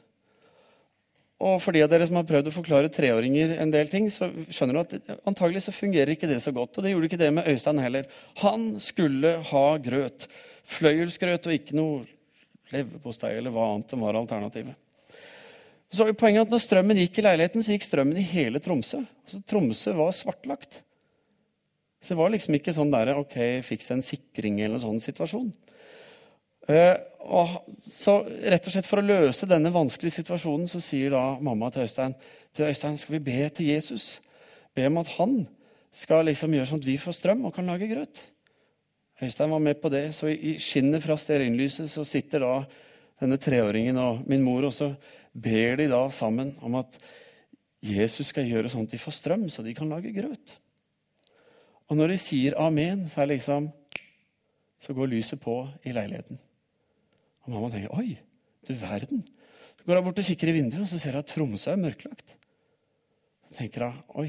Og 1.46 1.58
for 1.60 1.76
de 1.76 1.82
av 1.84 1.90
dere 1.92 2.06
som 2.08 2.16
har 2.16 2.28
prøvd 2.28 2.48
å 2.48 2.54
forklare 2.54 2.92
treåringer 2.92 3.58
en 3.60 3.72
del 3.72 3.90
ting, 3.92 4.06
så 4.12 4.30
skjønner 4.48 4.78
du 4.78 4.80
at 4.84 5.18
antagelig 5.28 5.66
så 5.66 5.74
fungerer 5.74 6.14
ikke 6.14 6.30
det 6.30 6.38
så 6.44 6.52
godt. 6.54 6.78
Og 6.78 6.86
det 6.86 6.94
gjorde 6.94 7.10
ikke 7.10 7.20
det 7.20 7.32
med 7.34 7.50
Øystein 7.50 7.82
heller. 7.82 8.08
Han 8.40 8.76
skulle 8.80 9.36
ha 9.50 9.66
grøt. 9.84 10.30
Fløyelsgrøt 10.76 11.50
og 11.50 11.58
ikke 11.58 11.76
noe 11.76 12.06
leverpostei 12.72 13.36
eller 13.36 13.52
hva 13.52 13.68
annet 13.74 13.92
som 13.92 14.02
var 14.06 14.16
alternativet. 14.18 14.78
Så 15.96 16.04
var 16.04 16.16
poenget 16.18 16.44
at 16.44 16.52
når 16.52 16.60
strømmen 16.60 16.98
gikk 17.00 17.20
i 17.20 17.24
leiligheten, 17.24 17.64
så 17.64 17.72
gikk 17.72 17.86
strømmen 17.86 18.18
i 18.20 18.26
hele 18.28 18.60
Tromsø. 18.60 19.00
Altså, 19.24 19.40
Tromsø 19.48 19.94
var 19.96 20.12
svartlagt. 20.12 20.82
Så 22.02 22.12
det 22.12 22.18
var 22.20 22.32
liksom 22.34 22.58
ikke 22.58 22.74
sånn 22.76 22.92
der, 22.92 23.14
ok, 23.16 23.36
fiks 23.64 23.88
en 23.94 24.04
sikring 24.04 24.60
eller 24.60 24.76
en 24.76 24.84
sånn 24.84 25.00
situasjon. 25.02 25.48
Uh, 26.66 26.96
og 27.26 27.52
så 27.94 28.16
rett 28.26 28.64
og 28.66 28.74
slett 28.74 28.88
For 28.90 28.98
å 28.98 29.06
løse 29.06 29.46
denne 29.46 29.70
vanskelige 29.70 30.16
situasjonen 30.16 30.66
så 30.66 30.80
sier 30.82 31.12
da 31.14 31.36
mamma 31.38 31.68
til 31.70 31.84
Øystein 31.84 32.16
til 32.56 32.66
Øystein, 32.66 32.96
skal 32.98 33.18
vi 33.18 33.24
be 33.26 33.48
til 33.54 33.68
Jesus. 33.70 34.16
Be 34.74 34.86
om 34.88 34.98
at 34.98 35.12
han 35.18 35.36
skal 35.96 36.26
liksom 36.26 36.54
gjøre 36.56 36.68
sånn 36.70 36.80
at 36.82 36.88
vi 36.88 36.96
får 37.00 37.16
strøm 37.18 37.44
og 37.46 37.54
kan 37.54 37.68
lage 37.68 37.88
grøt. 37.90 38.20
Øystein 39.22 39.52
var 39.52 39.62
med 39.62 39.80
på 39.80 39.90
det. 39.92 40.10
Så 40.16 40.30
i 40.32 40.56
skinnet 40.60 41.04
fra 41.04 41.16
stearinlyset 41.20 41.90
så 41.92 42.04
sitter 42.04 42.44
da 42.44 42.54
denne 43.20 43.38
treåringen 43.40 43.96
og 44.00 44.24
min 44.28 44.44
mor, 44.44 44.68
og 44.68 44.74
så 44.76 44.90
ber 45.36 45.76
de 45.80 45.88
da 45.92 46.02
sammen 46.14 46.54
om 46.64 46.78
at 46.80 46.96
Jesus 47.84 48.32
skal 48.32 48.48
gjøre 48.48 48.70
sånn 48.72 48.86
at 48.86 48.94
de 48.94 49.00
får 49.00 49.18
strøm, 49.18 49.46
så 49.52 49.62
de 49.62 49.74
kan 49.76 49.90
lage 49.92 50.14
grøt. 50.16 50.54
Og 51.86 51.98
når 51.98 52.14
de 52.14 52.22
sier 52.22 52.56
amen, 52.58 53.06
så 53.10 53.22
er 53.22 53.36
liksom 53.36 53.72
Så 54.78 54.92
går 54.92 55.08
lyset 55.08 55.40
på 55.40 55.54
i 55.88 55.90
leiligheten. 55.90 56.36
Og 57.42 57.48
mamma 57.50 57.70
tenker 57.72 57.94
oi, 57.96 58.18
du 58.68 58.74
verden. 58.76 59.22
Så 59.80 59.86
går 59.86 59.98
hun 59.98 60.04
bort 60.04 60.18
og 60.20 60.26
kikker 60.28 60.50
i 60.50 60.52
vinduet, 60.52 60.82
og 60.84 60.90
så 60.90 60.98
ser 61.00 61.16
hun 61.16 61.24
at 61.24 61.30
Tromsø 61.32 61.70
er 61.72 61.80
mørklagt. 61.80 62.34
Så 63.48 63.56
tenker 63.56 63.86
hun 63.86 64.20
oi, 64.20 64.28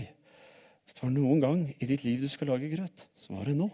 hvis 0.87 0.95
det 0.95 1.03
var 1.03 1.11
noen 1.11 1.43
gang 1.43 1.61
i 1.77 1.89
ditt 1.91 2.05
liv 2.07 2.23
du 2.23 2.29
skulle 2.31 2.55
lage 2.55 2.71
grøt, 2.71 3.05
så 3.19 3.35
var 3.35 3.51
det 3.51 3.57
nå. 3.59 3.67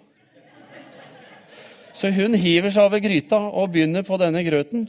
Så 1.93 2.10
hun 2.10 2.34
hiver 2.41 2.74
seg 2.74 2.88
over 2.88 3.04
gryta 3.06 3.38
og 3.38 3.69
begynner 3.76 4.02
på 4.04 4.17
denne 4.17 4.41
grøten 4.43 4.88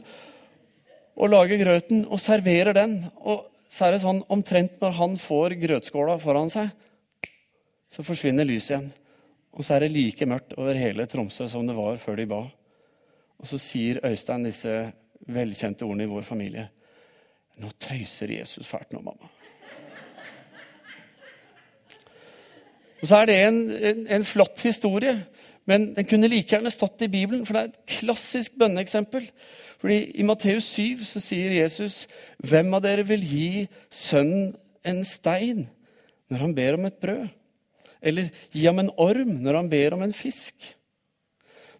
og 1.15 1.31
lager 1.31 1.61
grøten 1.61 2.03
og 2.05 2.19
serverer 2.21 2.75
den. 2.75 2.97
Og 3.23 3.47
så 3.71 3.87
er 3.87 3.95
det 3.95 4.03
sånn 4.03 4.23
omtrent 4.31 4.77
når 4.81 4.97
han 4.99 5.17
får 5.21 5.57
grøtskåla 5.61 6.17
foran 6.21 6.51
seg, 6.53 6.69
så 7.91 8.03
forsvinner 8.03 8.47
lyset 8.47 8.73
igjen. 8.73 8.91
Og 9.55 9.63
så 9.63 9.77
er 9.77 9.85
det 9.85 9.93
like 9.95 10.27
mørkt 10.27 10.57
over 10.59 10.75
hele 10.75 11.07
Tromsø 11.07 11.47
som 11.51 11.67
det 11.67 11.77
var 11.77 11.99
før 12.01 12.19
de 12.19 12.27
ba. 12.27 12.41
Og 13.39 13.47
så 13.47 13.59
sier 13.61 14.01
Øystein 14.03 14.43
disse 14.47 14.73
velkjente 15.31 15.87
ordene 15.87 16.07
i 16.07 16.11
vår 16.11 16.27
familie. 16.27 16.67
Nå 17.63 17.71
tøyser 17.79 18.33
Jesus 18.35 18.67
fælt 18.67 18.91
nå, 18.91 18.99
mamma. 19.03 19.31
Og 23.01 23.07
så 23.07 23.21
er 23.21 23.29
det 23.29 23.35
en, 23.45 23.59
en, 23.71 24.05
en 24.17 24.25
flott 24.25 24.61
historie, 24.65 25.13
men 25.69 25.91
den 25.95 26.07
kunne 26.09 26.29
like 26.31 26.55
gjerne 26.55 26.71
stått 26.73 27.03
i 27.05 27.11
Bibelen, 27.11 27.45
for 27.45 27.55
det 27.55 27.61
er 27.61 27.71
et 27.71 27.95
klassisk 27.99 28.55
bønneeksempel. 28.59 29.27
Fordi 29.81 30.11
I 30.15 30.25
Matteus 30.27 30.67
7 30.75 31.03
så 31.05 31.21
sier 31.23 31.51
Jesus, 31.61 32.07
'Hvem 32.39 32.73
av 32.73 32.81
dere 32.81 33.03
vil 33.07 33.23
gi 33.23 33.67
sønnen 33.91 34.55
en 34.85 35.03
stein 35.03 35.67
når 36.29 36.37
han 36.37 36.55
ber 36.55 36.73
om 36.73 36.85
et 36.85 37.01
brød?' 37.01 37.29
Eller 38.05 38.29
gi 38.53 38.65
ham 38.65 38.79
en 38.79 38.93
orm 38.97 39.37
når 39.41 39.55
han 39.55 39.69
ber 39.69 39.93
om 39.93 40.03
en 40.05 40.13
fisk? 40.13 40.53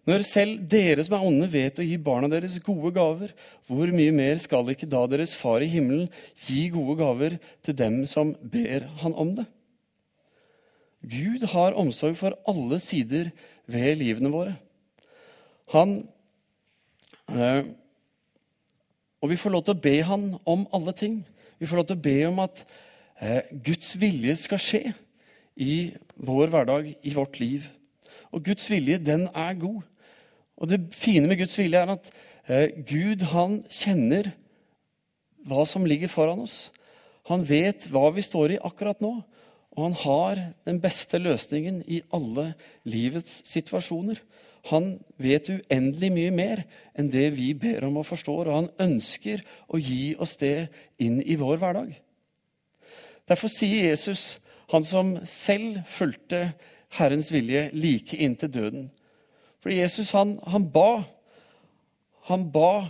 Når 0.06 0.22
selv 0.22 0.58
dere 0.70 1.02
som 1.02 1.16
er 1.18 1.26
onde, 1.26 1.48
vet 1.50 1.78
å 1.82 1.86
gi 1.86 1.96
barna 1.98 2.28
deres 2.30 2.60
gode 2.62 2.92
gaver, 2.94 3.32
hvor 3.66 3.90
mye 3.90 4.12
mer 4.14 4.38
skal 4.38 4.68
ikke 4.70 4.86
da 4.90 5.02
deres 5.10 5.34
far 5.34 5.64
i 5.64 5.70
himmelen 5.70 6.06
gi 6.46 6.68
gode 6.70 6.94
gaver 7.00 7.38
til 7.66 7.74
dem 7.78 8.04
som 8.06 8.34
ber 8.42 8.86
han 9.02 9.14
om 9.18 9.34
det? 9.40 9.46
Gud 11.06 11.46
har 11.50 11.74
omsorg 11.78 12.14
for 12.18 12.38
alle 12.50 12.78
sider 12.82 13.32
ved 13.70 13.98
livene 13.98 14.30
våre. 14.30 14.54
Han 15.74 15.98
eh, 17.30 17.66
Og 19.22 19.32
vi 19.32 19.38
får 19.40 19.54
lov 19.54 19.64
til 19.66 19.76
å 19.76 19.82
be 19.86 19.96
han 20.04 20.28
om 20.44 20.66
alle 20.76 20.92
ting. 20.96 21.20
Vi 21.58 21.68
får 21.68 21.80
lov 21.80 21.88
til 21.88 21.98
å 21.98 22.04
be 22.04 22.16
om 22.28 22.40
at 22.44 22.62
eh, 23.20 23.48
Guds 23.64 23.94
vilje 24.00 24.36
skal 24.42 24.60
skje 24.60 24.82
i 25.56 25.76
vår 26.16 26.52
hverdag, 26.52 26.90
i 27.00 27.14
vårt 27.16 27.38
liv. 27.40 27.64
Og 28.32 28.44
Guds 28.44 28.68
vilje, 28.70 28.98
den 29.00 29.28
er 29.32 29.56
god. 29.60 29.80
Og 30.56 30.68
det 30.70 30.82
fine 30.96 31.28
med 31.28 31.40
Guds 31.40 31.56
vilje 31.58 31.80
er 31.80 31.94
at 31.96 32.10
eh, 32.48 32.76
Gud, 32.88 33.24
han 33.32 33.62
kjenner 33.72 34.32
hva 35.46 35.64
som 35.68 35.86
ligger 35.88 36.12
foran 36.12 36.44
oss. 36.44 36.66
Han 37.30 37.44
vet 37.48 37.88
hva 37.90 38.10
vi 38.14 38.24
står 38.24 38.56
i 38.56 38.62
akkurat 38.62 39.00
nå. 39.04 39.14
Og 39.76 39.82
han 39.84 39.96
har 40.00 40.40
den 40.68 40.80
beste 40.80 41.20
løsningen 41.20 41.82
i 41.84 42.00
alle 42.14 42.52
livets 42.88 43.42
situasjoner. 43.48 44.20
Han 44.70 44.96
vet 45.22 45.48
uendelig 45.52 46.10
mye 46.10 46.32
mer 46.34 46.62
enn 46.98 47.10
det 47.12 47.28
vi 47.36 47.52
ber 47.54 47.84
om 47.86 48.00
og 48.00 48.08
forstår, 48.08 48.48
og 48.48 48.56
han 48.56 48.72
ønsker 48.82 49.44
å 49.70 49.78
gi 49.78 50.16
oss 50.18 50.34
det 50.40 50.68
inn 51.02 51.20
i 51.22 51.36
vår 51.38 51.60
hverdag. 51.62 51.92
Derfor 53.30 53.50
sier 53.50 53.90
Jesus, 53.90 54.38
han 54.72 54.86
som 54.86 55.16
selv 55.30 55.84
fulgte 55.94 56.50
Herrens 56.96 57.30
vilje 57.34 57.68
like 57.74 58.16
inntil 58.16 58.50
døden 58.50 58.86
Fordi 59.62 59.80
Jesus, 59.80 60.12
han, 60.14 60.36
han 60.46 60.68
ba. 60.70 61.02
Han 62.30 62.50
ba 62.52 62.86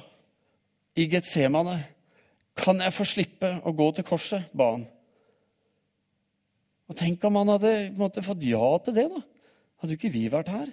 i 0.97 1.07
Getsemane. 1.09 1.79
Kan 2.57 2.81
jeg 2.85 2.93
få 2.93 3.05
slippe 3.09 3.53
å 3.65 3.73
gå 3.73 3.87
til 3.97 4.05
korset? 4.05 4.49
ba 4.53 4.75
han. 4.75 4.85
Og 6.89 6.97
Tenk 6.97 7.25
om 7.25 7.39
han 7.41 7.55
hadde 7.55 7.73
måte, 7.97 8.25
fått 8.25 8.45
ja 8.45 8.77
til 8.85 8.97
det. 8.97 9.07
da. 9.09 9.23
Hadde 9.81 9.97
jo 9.97 10.01
ikke 10.01 10.12
vi 10.12 10.27
vært 10.33 10.53
her. 10.53 10.69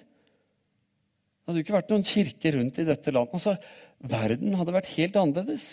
Det 1.43 1.51
hadde 1.51 1.60
jo 1.60 1.65
ikke 1.65 1.75
vært 1.75 1.89
noen 1.91 2.06
kirke 2.08 2.53
rundt 2.56 2.77
i 2.79 2.86
dette 2.88 3.12
landet. 3.12 3.34
Altså, 3.36 3.58
Verden 4.03 4.56
hadde 4.60 4.75
vært 4.75 4.93
helt 4.95 5.17
annerledes 5.19 5.67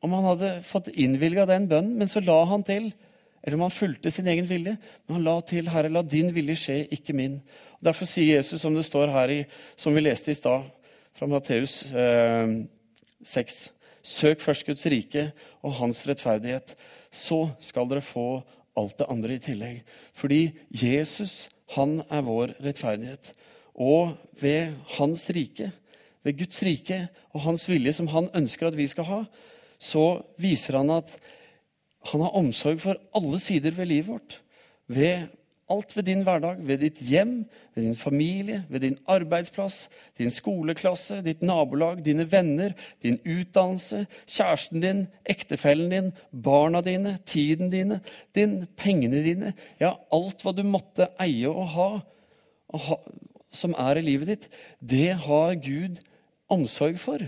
om 0.00 0.14
han 0.16 0.24
hadde 0.24 0.50
fått 0.64 0.88
innvilga 0.88 1.44
den 1.48 1.66
bønnen, 1.68 1.96
men 2.00 2.08
så 2.08 2.22
la 2.24 2.38
han 2.48 2.62
til 2.64 2.90
eller 3.40 3.56
om 3.56 3.64
han 3.64 3.72
fulgte 3.72 4.10
sin 4.12 4.28
egen 4.28 4.48
vilje, 4.48 4.74
men 4.76 5.16
han 5.16 5.24
la 5.24 5.40
til 5.40 5.68
'Herre, 5.68 5.88
la 5.88 6.02
din 6.02 6.34
vilje 6.34 6.56
skje, 6.56 6.88
ikke 6.92 7.16
min'. 7.16 7.40
Og 7.80 7.84
Derfor 7.84 8.04
sier 8.04 8.36
Jesus, 8.36 8.60
som 8.60 8.74
det 8.74 8.84
står 8.84 9.12
her 9.12 9.28
i, 9.30 9.44
som 9.76 9.94
vi 9.94 10.00
leste 10.00 10.30
i 10.30 10.34
stad, 10.34 10.64
fra 11.14 11.26
Matteus 11.26 11.84
eh, 11.84 12.66
6.: 13.24 13.72
Søk 14.02 14.40
først 14.40 14.66
Guds 14.66 14.86
rike 14.86 15.32
og 15.62 15.72
hans 15.72 16.06
rettferdighet, 16.06 16.76
så 17.12 17.50
skal 17.60 17.88
dere 17.88 18.00
få 18.00 18.42
alt 18.76 18.98
det 18.98 19.06
andre 19.08 19.34
i 19.34 19.38
tillegg. 19.38 19.82
Fordi 20.12 20.52
Jesus, 20.70 21.48
han 21.68 22.02
er 22.10 22.20
vår 22.20 22.54
rettferdighet. 22.60 23.34
Og 23.80 24.14
ved 24.40 24.74
hans 24.98 25.24
rike, 25.32 25.70
ved 26.24 26.36
Guds 26.38 26.62
rike 26.62 27.06
og 27.32 27.44
hans 27.46 27.64
vilje, 27.68 27.94
som 27.96 28.10
han 28.12 28.28
ønsker 28.36 28.68
at 28.68 28.76
vi 28.76 28.86
skal 28.90 29.08
ha, 29.08 29.20
så 29.80 30.20
viser 30.40 30.76
han 30.76 30.92
at 31.00 31.16
han 32.12 32.24
har 32.24 32.36
omsorg 32.36 32.80
for 32.80 33.00
alle 33.16 33.40
sider 33.40 33.76
ved 33.76 33.88
livet 33.88 34.08
vårt. 34.12 34.40
Ved 34.90 35.28
alt 35.70 35.96
ved 35.96 36.02
din 36.08 36.24
hverdag, 36.26 36.56
ved 36.66 36.82
ditt 36.82 36.98
hjem, 36.98 37.44
ved 37.74 37.84
din 37.84 37.96
familie, 37.96 38.64
ved 38.68 38.80
din 38.80 38.98
arbeidsplass, 39.08 39.88
din 40.18 40.32
skoleklasse, 40.34 41.20
ditt 41.24 41.42
nabolag, 41.42 42.02
dine 42.04 42.26
venner, 42.32 42.72
din 43.02 43.20
utdannelse, 43.22 44.06
kjæresten 44.26 44.82
din, 44.82 45.06
ektefellen 45.24 45.90
din, 45.90 46.12
barna 46.42 46.80
dine, 46.80 47.18
tiden 47.26 47.70
dine, 47.70 48.00
din, 48.34 48.64
pengene 48.76 49.22
dine. 49.24 49.54
Ja, 49.80 49.94
alt 50.12 50.42
hva 50.42 50.52
du 50.56 50.64
måtte 50.66 51.12
eie 51.22 51.48
og 51.48 51.68
ha, 51.76 51.90
og 52.68 52.86
ha 52.88 52.98
som 53.50 53.74
er 53.78 53.98
i 53.98 54.04
livet 54.06 54.30
ditt, 54.30 54.48
det 54.78 55.14
har 55.26 55.56
Gud 55.62 55.98
omsorg 56.50 56.98
for. 57.02 57.22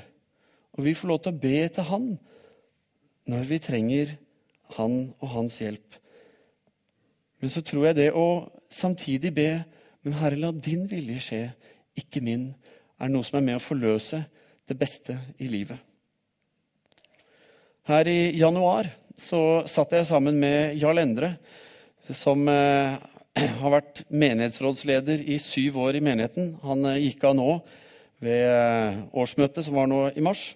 Og 0.76 0.86
vi 0.86 0.94
får 0.96 1.10
lov 1.10 1.22
til 1.22 1.34
å 1.34 1.42
be 1.42 1.56
til 1.68 1.88
Han 1.90 2.06
når 3.30 3.44
vi 3.46 3.58
trenger 3.62 4.14
han 4.76 5.12
og 5.20 5.28
hans 5.34 5.58
hjelp. 5.60 5.98
Men 7.42 7.52
så 7.52 7.62
tror 7.66 7.88
jeg 7.88 7.98
det 7.98 8.08
å 8.16 8.48
samtidig 8.72 9.34
be 9.36 9.52
Men 10.02 10.16
Herre, 10.18 10.34
la 10.34 10.48
din 10.50 10.88
vilje 10.90 11.20
skje, 11.22 11.40
ikke 11.94 12.18
min, 12.26 12.48
er 12.98 13.06
noe 13.06 13.22
som 13.22 13.36
er 13.38 13.44
med 13.46 13.60
å 13.60 13.62
forløse 13.62 14.18
det 14.66 14.74
beste 14.74 15.14
i 15.38 15.46
livet. 15.46 15.78
Her 17.86 18.10
i 18.10 18.32
januar 18.34 18.88
så 19.14 19.62
satt 19.70 19.94
jeg 19.94 20.08
sammen 20.08 20.40
med 20.42 20.74
Jarl 20.80 21.04
Endre, 21.04 21.36
som 22.10 22.42
eh, 22.50 22.98
har 23.62 23.72
vært 23.72 24.02
menighetsrådsleder 24.12 25.22
i 25.24 25.38
syv 25.40 25.78
år 25.80 25.96
i 25.96 26.04
menigheten. 26.04 26.56
Han 26.66 26.84
eh, 26.90 27.00
gikk 27.06 27.24
av 27.30 27.36
nå 27.38 27.48
ved 28.22 28.42
eh, 28.44 28.98
årsmøtet, 29.16 29.64
som 29.66 29.78
var 29.78 29.88
nå 29.90 30.04
i 30.12 30.24
mars. 30.24 30.50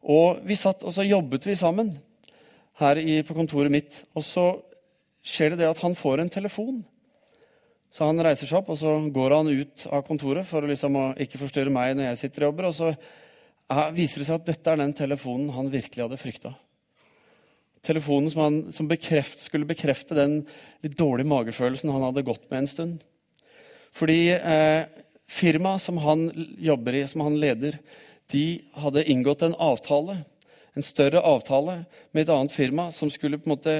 Og 0.00 0.40
vi 0.46 0.56
satt 0.56 0.84
og 0.86 0.94
så 0.96 1.04
jobbet 1.04 1.48
vi 1.48 1.58
sammen 1.58 1.96
her 2.80 3.00
i, 3.02 3.20
på 3.26 3.36
kontoret 3.36 3.72
mitt. 3.74 3.98
Og 4.14 4.24
så 4.24 4.46
skjer 5.26 5.52
det 5.52 5.64
det 5.64 5.72
at 5.72 5.82
han 5.82 5.98
får 5.98 6.22
en 6.22 6.32
telefon. 6.32 6.80
Så 7.90 8.06
han 8.06 8.22
reiser 8.22 8.46
seg 8.46 8.60
opp 8.60 8.70
og 8.70 8.78
så 8.78 8.94
går 9.10 9.34
han 9.34 9.50
ut 9.50 9.84
av 9.90 10.04
kontoret 10.06 10.46
for 10.46 10.62
å 10.62 10.70
liksom 10.70 10.94
ikke 11.20 11.40
forstyrre 11.42 11.74
meg 11.74 11.96
når 11.98 12.12
jeg 12.12 12.20
sitter 12.22 12.46
og 12.46 12.52
jobber. 12.52 12.70
Og 12.70 12.78
så 12.78 13.90
viser 13.96 14.22
det 14.22 14.30
seg 14.30 14.38
at 14.38 14.50
dette 14.52 14.72
er 14.72 14.78
den 14.78 14.94
telefonen 14.94 15.50
han 15.56 15.72
virkelig 15.74 16.06
hadde 16.06 16.20
frykta. 16.22 16.54
Telefonen 17.86 18.32
som, 18.32 18.40
han, 18.44 18.58
som 18.76 18.88
bekreft, 18.90 19.40
skulle 19.40 19.68
bekrefte 19.68 20.16
den 20.18 20.42
litt 20.84 20.98
dårlige 20.98 21.30
magefølelsen 21.30 21.92
han 21.92 22.04
hadde 22.08 22.26
gått 22.26 22.44
med 22.50 22.62
en 22.62 22.70
stund. 22.70 23.06
Fordi 23.96 24.20
eh, 24.36 24.84
firmaet 25.30 25.82
som 25.86 25.98
han 26.04 26.28
jobber 26.60 26.98
i, 27.00 27.06
som 27.08 27.24
han 27.24 27.40
leder, 27.40 27.80
de 28.30 28.44
hadde 28.78 29.06
inngått 29.10 29.42
en 29.42 29.56
avtale 29.58 30.20
en 30.74 30.86
større 30.86 31.20
avtale 31.26 31.82
med 32.12 32.24
et 32.24 32.32
annet 32.34 32.54
firma 32.54 32.90
som 32.94 33.10
skulle 33.10 33.40
på 33.40 33.48
en 33.48 33.56
måte 33.56 33.76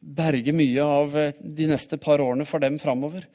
berge 0.00 0.52
mye 0.56 0.84
av 0.84 1.16
eh, 1.18 1.36
de 1.38 1.68
neste 1.70 1.98
par 2.00 2.22
årene 2.22 2.46
for 2.48 2.62
dem 2.62 2.78
framover. 2.80 3.26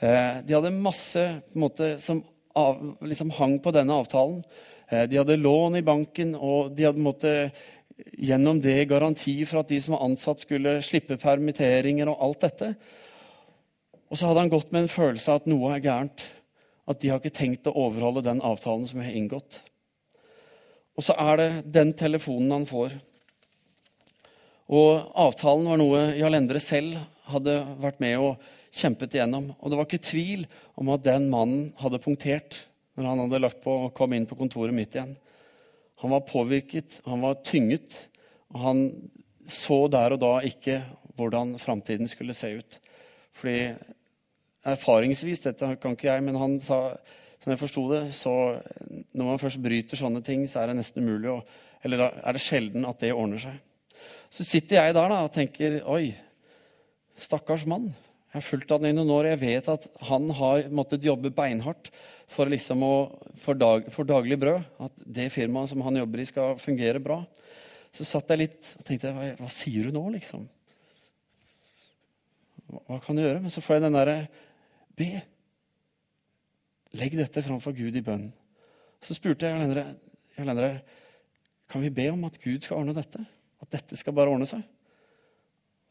Eh, 0.00 0.42
de 0.46 0.56
hadde 0.56 0.72
masse 0.74 1.26
på 1.52 1.60
måte, 1.62 1.96
som 2.02 2.24
av, 2.56 2.80
liksom 3.04 3.30
hang 3.36 3.58
på 3.62 3.72
denne 3.76 3.94
avtalen. 3.94 4.40
Eh, 4.88 5.04
de 5.10 5.20
hadde 5.20 5.38
lån 5.38 5.78
i 5.78 5.84
banken, 5.86 6.34
og 6.34 6.72
de 6.74 6.88
hadde 6.88 7.04
måtte, 7.04 7.34
gjennom 7.96 8.60
det 8.60 8.88
garanti 8.90 9.38
for 9.48 9.62
at 9.62 9.70
de 9.72 9.80
som 9.82 9.96
var 9.96 10.04
ansatt, 10.06 10.42
skulle 10.44 10.78
slippe 10.84 11.18
permitteringer 11.20 12.10
og 12.12 12.22
alt 12.28 12.44
dette. 12.44 12.72
Og 14.10 14.18
så 14.18 14.28
hadde 14.28 14.44
han 14.44 14.52
gått 14.52 14.72
med 14.72 14.84
en 14.84 14.92
følelse 14.92 15.32
av 15.32 15.42
at 15.42 15.48
noe 15.50 15.72
er 15.74 15.84
gærent. 15.84 16.24
At 16.86 17.00
de 17.02 17.10
har 17.10 17.18
ikke 17.18 17.34
tenkt 17.34 17.66
å 17.66 17.74
overholde 17.74 18.22
den 18.26 18.42
avtalen 18.44 18.86
som 18.86 19.00
vi 19.00 19.08
har 19.08 19.18
inngått. 19.18 19.58
Og 20.96 21.04
så 21.04 21.16
er 21.18 21.40
det 21.40 21.50
den 21.74 21.92
telefonen 21.98 22.54
han 22.54 22.68
får. 22.68 22.94
Og 24.72 25.10
avtalen 25.18 25.66
var 25.70 25.80
noe 25.80 26.04
Jarl 26.18 26.38
Endre 26.38 26.62
selv 26.62 27.00
hadde 27.30 27.58
vært 27.82 28.00
med 28.02 28.16
og 28.22 28.46
kjempet 28.76 29.14
igjennom. 29.16 29.50
Og 29.58 29.70
det 29.70 29.78
var 29.78 29.88
ikke 29.88 30.06
tvil 30.06 30.46
om 30.78 30.90
at 30.94 31.04
den 31.06 31.28
mannen 31.32 31.68
hadde 31.80 32.02
punktert 32.02 32.58
når 32.96 33.10
han 33.10 33.22
hadde 33.24 33.42
lagt 33.42 33.62
på 33.64 33.74
og 33.86 33.94
kom 33.96 34.14
inn 34.16 34.28
på 34.28 34.38
kontoret 34.38 34.74
mitt 34.74 34.94
igjen. 34.94 35.14
Han 36.02 36.12
var 36.12 36.26
påvirket, 36.28 37.00
han 37.04 37.22
var 37.24 37.38
tynget, 37.44 37.94
og 38.52 38.60
han 38.60 38.80
så 39.48 39.86
der 39.88 40.16
og 40.16 40.20
da 40.20 40.32
ikke 40.44 40.80
hvordan 41.16 41.54
framtiden 41.58 42.08
skulle 42.08 42.34
se 42.36 42.50
ut. 42.58 42.80
Fordi 43.36 43.72
erfaringsvis, 44.66 45.40
dette 45.44 45.76
kan 45.80 45.94
ikke 45.96 46.10
jeg, 46.10 46.24
men 46.26 46.36
han 46.40 46.58
sa 46.60 46.80
som 47.42 47.52
jeg 47.52 47.60
forsto 47.60 47.84
det, 47.92 48.02
så 48.18 48.32
når 49.14 49.28
man 49.28 49.38
først 49.38 49.62
bryter 49.62 49.98
sånne 49.98 50.22
ting, 50.26 50.48
så 50.50 50.64
er 50.64 50.72
det 50.72 50.80
nesten 50.80 51.04
umulig 51.04 51.30
å 51.30 51.40
Eller 51.86 52.00
er 52.02 52.32
det 52.34 52.40
sjelden 52.42 52.86
at 52.88 52.98
det 52.98 53.12
ordner 53.14 53.38
seg. 53.38 53.58
Så 54.32 54.42
sitter 54.42 54.80
jeg 54.80 54.94
der 54.96 55.08
da, 55.12 55.20
og 55.22 55.30
tenker 55.30 55.76
Oi, 55.86 56.16
stakkars 57.14 57.66
mann. 57.68 57.92
Jeg 58.32 58.40
har 58.40 58.46
fulgt 58.48 58.72
han 58.74 58.88
i 58.88 58.92
noen 58.96 59.12
år. 59.14 59.28
Jeg 59.30 59.40
vet 59.44 59.68
at 59.70 59.86
han 60.08 60.26
har 60.34 60.66
måttet 60.74 61.06
jobbe 61.06 61.30
beinhardt 61.30 61.92
for, 62.32 62.50
liksom 62.50 62.82
å, 62.82 62.94
for, 63.44 63.58
dag, 63.58 63.86
for 63.94 64.08
daglig 64.08 64.38
brød. 64.42 64.64
At 64.82 65.06
det 65.18 65.30
firmaet 65.34 65.72
som 65.72 65.84
han 65.86 66.00
jobber 66.00 66.22
i, 66.22 66.28
skal 66.28 66.58
fungere 66.62 67.02
bra. 67.02 67.20
Så 67.96 68.06
satt 68.08 68.30
jeg 68.32 68.42
litt 68.42 68.74
og 68.76 68.84
tenkte 68.86 69.14
hva, 69.14 69.30
hva 69.38 69.52
sier 69.52 69.88
du 69.88 69.96
nå, 69.96 70.02
liksom? 70.16 70.44
Hva, 72.66 72.82
hva 72.90 73.00
kan 73.04 73.16
du 73.16 73.24
gjøre? 73.24 73.42
Men 73.44 73.54
så 73.54 73.62
får 73.64 73.78
jeg 73.78 73.86
den 73.86 73.98
derre 74.00 74.18
Be. 74.96 75.10
Legg 76.96 77.16
dette 77.18 77.42
framfor 77.44 77.74
Gud 77.76 77.96
i 77.98 78.04
bønn. 78.04 78.30
Så 79.04 79.16
spurte 79.16 79.48
jeg 79.48 79.74
Jarlendere 80.36 80.78
kan 81.68 81.82
vi 81.82 81.90
be 81.92 82.06
om 82.12 82.24
at 82.24 82.38
Gud 82.40 82.64
skal 82.64 82.80
ordne 82.80 82.94
dette. 82.96 83.20
At 83.60 83.72
dette 83.74 83.98
skal 83.98 84.14
bare 84.16 84.32
ordne 84.32 84.48
seg. 84.48 84.62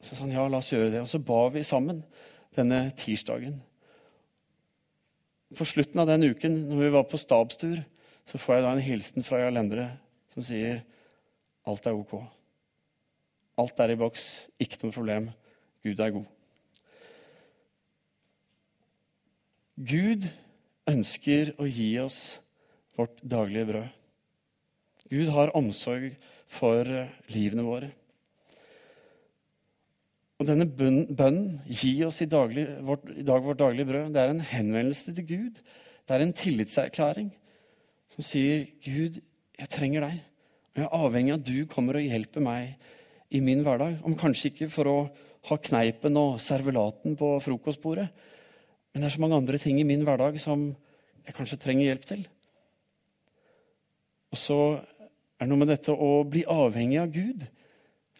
Så 0.01 0.15
sa 0.15 0.23
han 0.23 0.33
ja, 0.33 0.45
la 0.49 0.61
oss 0.61 0.71
gjøre 0.71 0.91
det. 0.93 1.01
Og 1.03 1.09
så 1.11 1.19
ba 1.21 1.41
vi 1.53 1.65
sammen 1.67 2.01
denne 2.55 2.87
tirsdagen. 2.99 3.59
For 5.53 5.69
slutten 5.69 6.01
av 6.01 6.09
den 6.09 6.25
uken, 6.25 6.55
når 6.71 6.81
vi 6.81 6.93
var 6.95 7.05
på 7.09 7.19
stabstur, 7.21 7.83
så 8.25 8.39
får 8.41 8.55
jeg 8.55 8.65
da 8.65 8.71
en 8.73 8.85
hilsen 8.87 9.25
fra 9.25 9.43
Jarlendere 9.43 9.89
som 10.33 10.45
sier 10.45 10.81
alt 11.69 11.85
er 11.85 11.97
ok. 11.97 12.15
Alt 13.61 13.79
er 13.79 13.93
i 13.93 13.99
boks, 13.99 14.23
ikke 14.59 14.81
noe 14.81 14.95
problem. 14.95 15.29
Gud 15.85 16.01
er 16.01 16.15
god. 16.15 16.25
Gud 19.75 20.25
ønsker 20.89 21.53
å 21.59 21.67
gi 21.67 21.91
oss 22.01 22.19
vårt 22.97 23.21
daglige 23.21 23.69
brød. 23.69 23.87
Gud 25.11 25.29
har 25.35 25.53
omsorg 25.57 26.15
for 26.57 26.89
livene 27.29 27.65
våre. 27.65 27.91
Og 30.35 30.47
denne 30.49 30.67
bønnen, 30.67 31.61
gi 31.71 31.93
oss 32.03 32.19
i, 32.23 32.27
daglig, 32.27 32.65
vårt, 32.83 33.07
i, 33.13 33.23
dag 33.23 33.43
vårt 33.45 33.61
daglige 33.61 33.87
brød, 33.87 34.11
det 34.11 34.21
er 34.21 34.33
en 34.33 34.43
henvendelse 34.43 35.13
til 35.15 35.27
Gud. 35.29 35.61
Det 36.05 36.15
er 36.15 36.23
en 36.23 36.35
tillitserklæring 36.35 37.31
som 38.15 38.23
sier, 38.23 38.65
'Gud, 38.83 39.21
jeg 39.59 39.69
trenger 39.69 40.01
deg.' 40.01 40.19
Og 40.75 40.81
jeg 40.81 40.85
er 40.85 40.97
avhengig 41.05 41.33
av 41.33 41.39
at 41.39 41.47
du 41.47 41.65
kommer 41.71 41.95
og 41.95 42.03
hjelper 42.03 42.43
meg 42.43 42.75
i 43.31 43.39
min 43.39 43.63
hverdag. 43.63 44.01
Om 44.03 44.17
kanskje 44.19 44.51
ikke 44.51 44.69
for 44.69 44.91
å 44.91 44.97
ha 45.47 45.57
kneipen 45.57 46.17
og 46.19 46.41
servelaten 46.43 47.15
på 47.15 47.29
frokostbordet, 47.39 48.09
men 48.91 49.01
det 49.01 49.07
er 49.07 49.15
så 49.15 49.21
mange 49.23 49.39
andre 49.39 49.59
ting 49.61 49.79
i 49.79 49.87
min 49.87 50.03
hverdag 50.03 50.39
som 50.43 50.67
jeg 51.25 51.35
kanskje 51.35 51.59
trenger 51.63 51.89
hjelp 51.89 52.05
til. 52.09 52.27
Og 54.35 54.39
så 54.39 54.59
er 55.39 55.45
det 55.45 55.49
noe 55.51 55.61
med 55.63 55.71
dette 55.71 55.95
å 55.95 56.25
bli 56.27 56.43
avhengig 56.43 56.99
av 56.99 57.13
Gud 57.13 57.47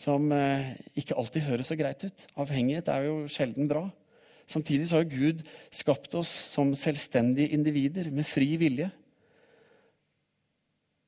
som 0.02 0.32
eh, 0.36 0.74
ikke 0.98 1.16
alltid 1.18 1.46
høres 1.48 1.72
så 1.72 1.78
greit 1.80 2.04
ut. 2.04 2.28
Avhengighet 2.40 2.90
er 2.92 3.08
jo 3.08 3.16
sjelden 3.32 3.70
bra. 3.72 3.86
Samtidig 4.52 4.90
så 4.90 5.00
har 5.00 5.10
Gud 5.10 5.42
skapt 5.74 6.14
oss 6.20 6.30
som 6.54 6.76
selvstendige 6.78 7.56
individer 7.56 8.12
med 8.14 8.28
fri 8.30 8.56
vilje. 8.62 8.92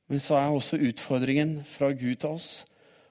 Men 0.08 0.24
så 0.24 0.40
er 0.40 0.56
også 0.56 0.80
utfordringen 0.80 1.60
fra 1.76 1.92
Gud 1.92 2.16
til 2.16 2.38
oss 2.38 2.50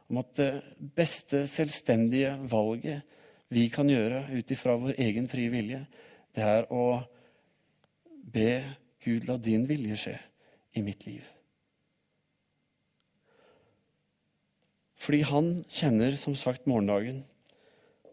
om 0.08 0.20
at 0.22 0.32
det 0.38 0.50
beste 0.96 1.44
selvstendige 1.50 2.32
valget 2.50 3.02
vi 3.48 3.68
kan 3.70 3.90
gjøre 3.90 4.24
ut 4.38 4.50
ifra 4.50 4.74
vår 4.80 4.98
egen 5.02 5.28
frie 5.30 5.50
vilje, 5.50 5.84
det 6.34 6.42
er 6.42 6.66
å 6.72 7.02
be 8.32 8.50
Gud 9.04 9.26
la 9.28 9.36
din 9.38 9.66
vilje 9.68 9.98
skje 10.02 10.16
i 10.74 10.82
mitt 10.82 11.06
liv. 11.06 11.35
Fordi 15.00 15.22
han 15.28 15.48
kjenner 15.68 16.16
som 16.20 16.36
sagt 16.38 16.68
morgendagen. 16.68 17.22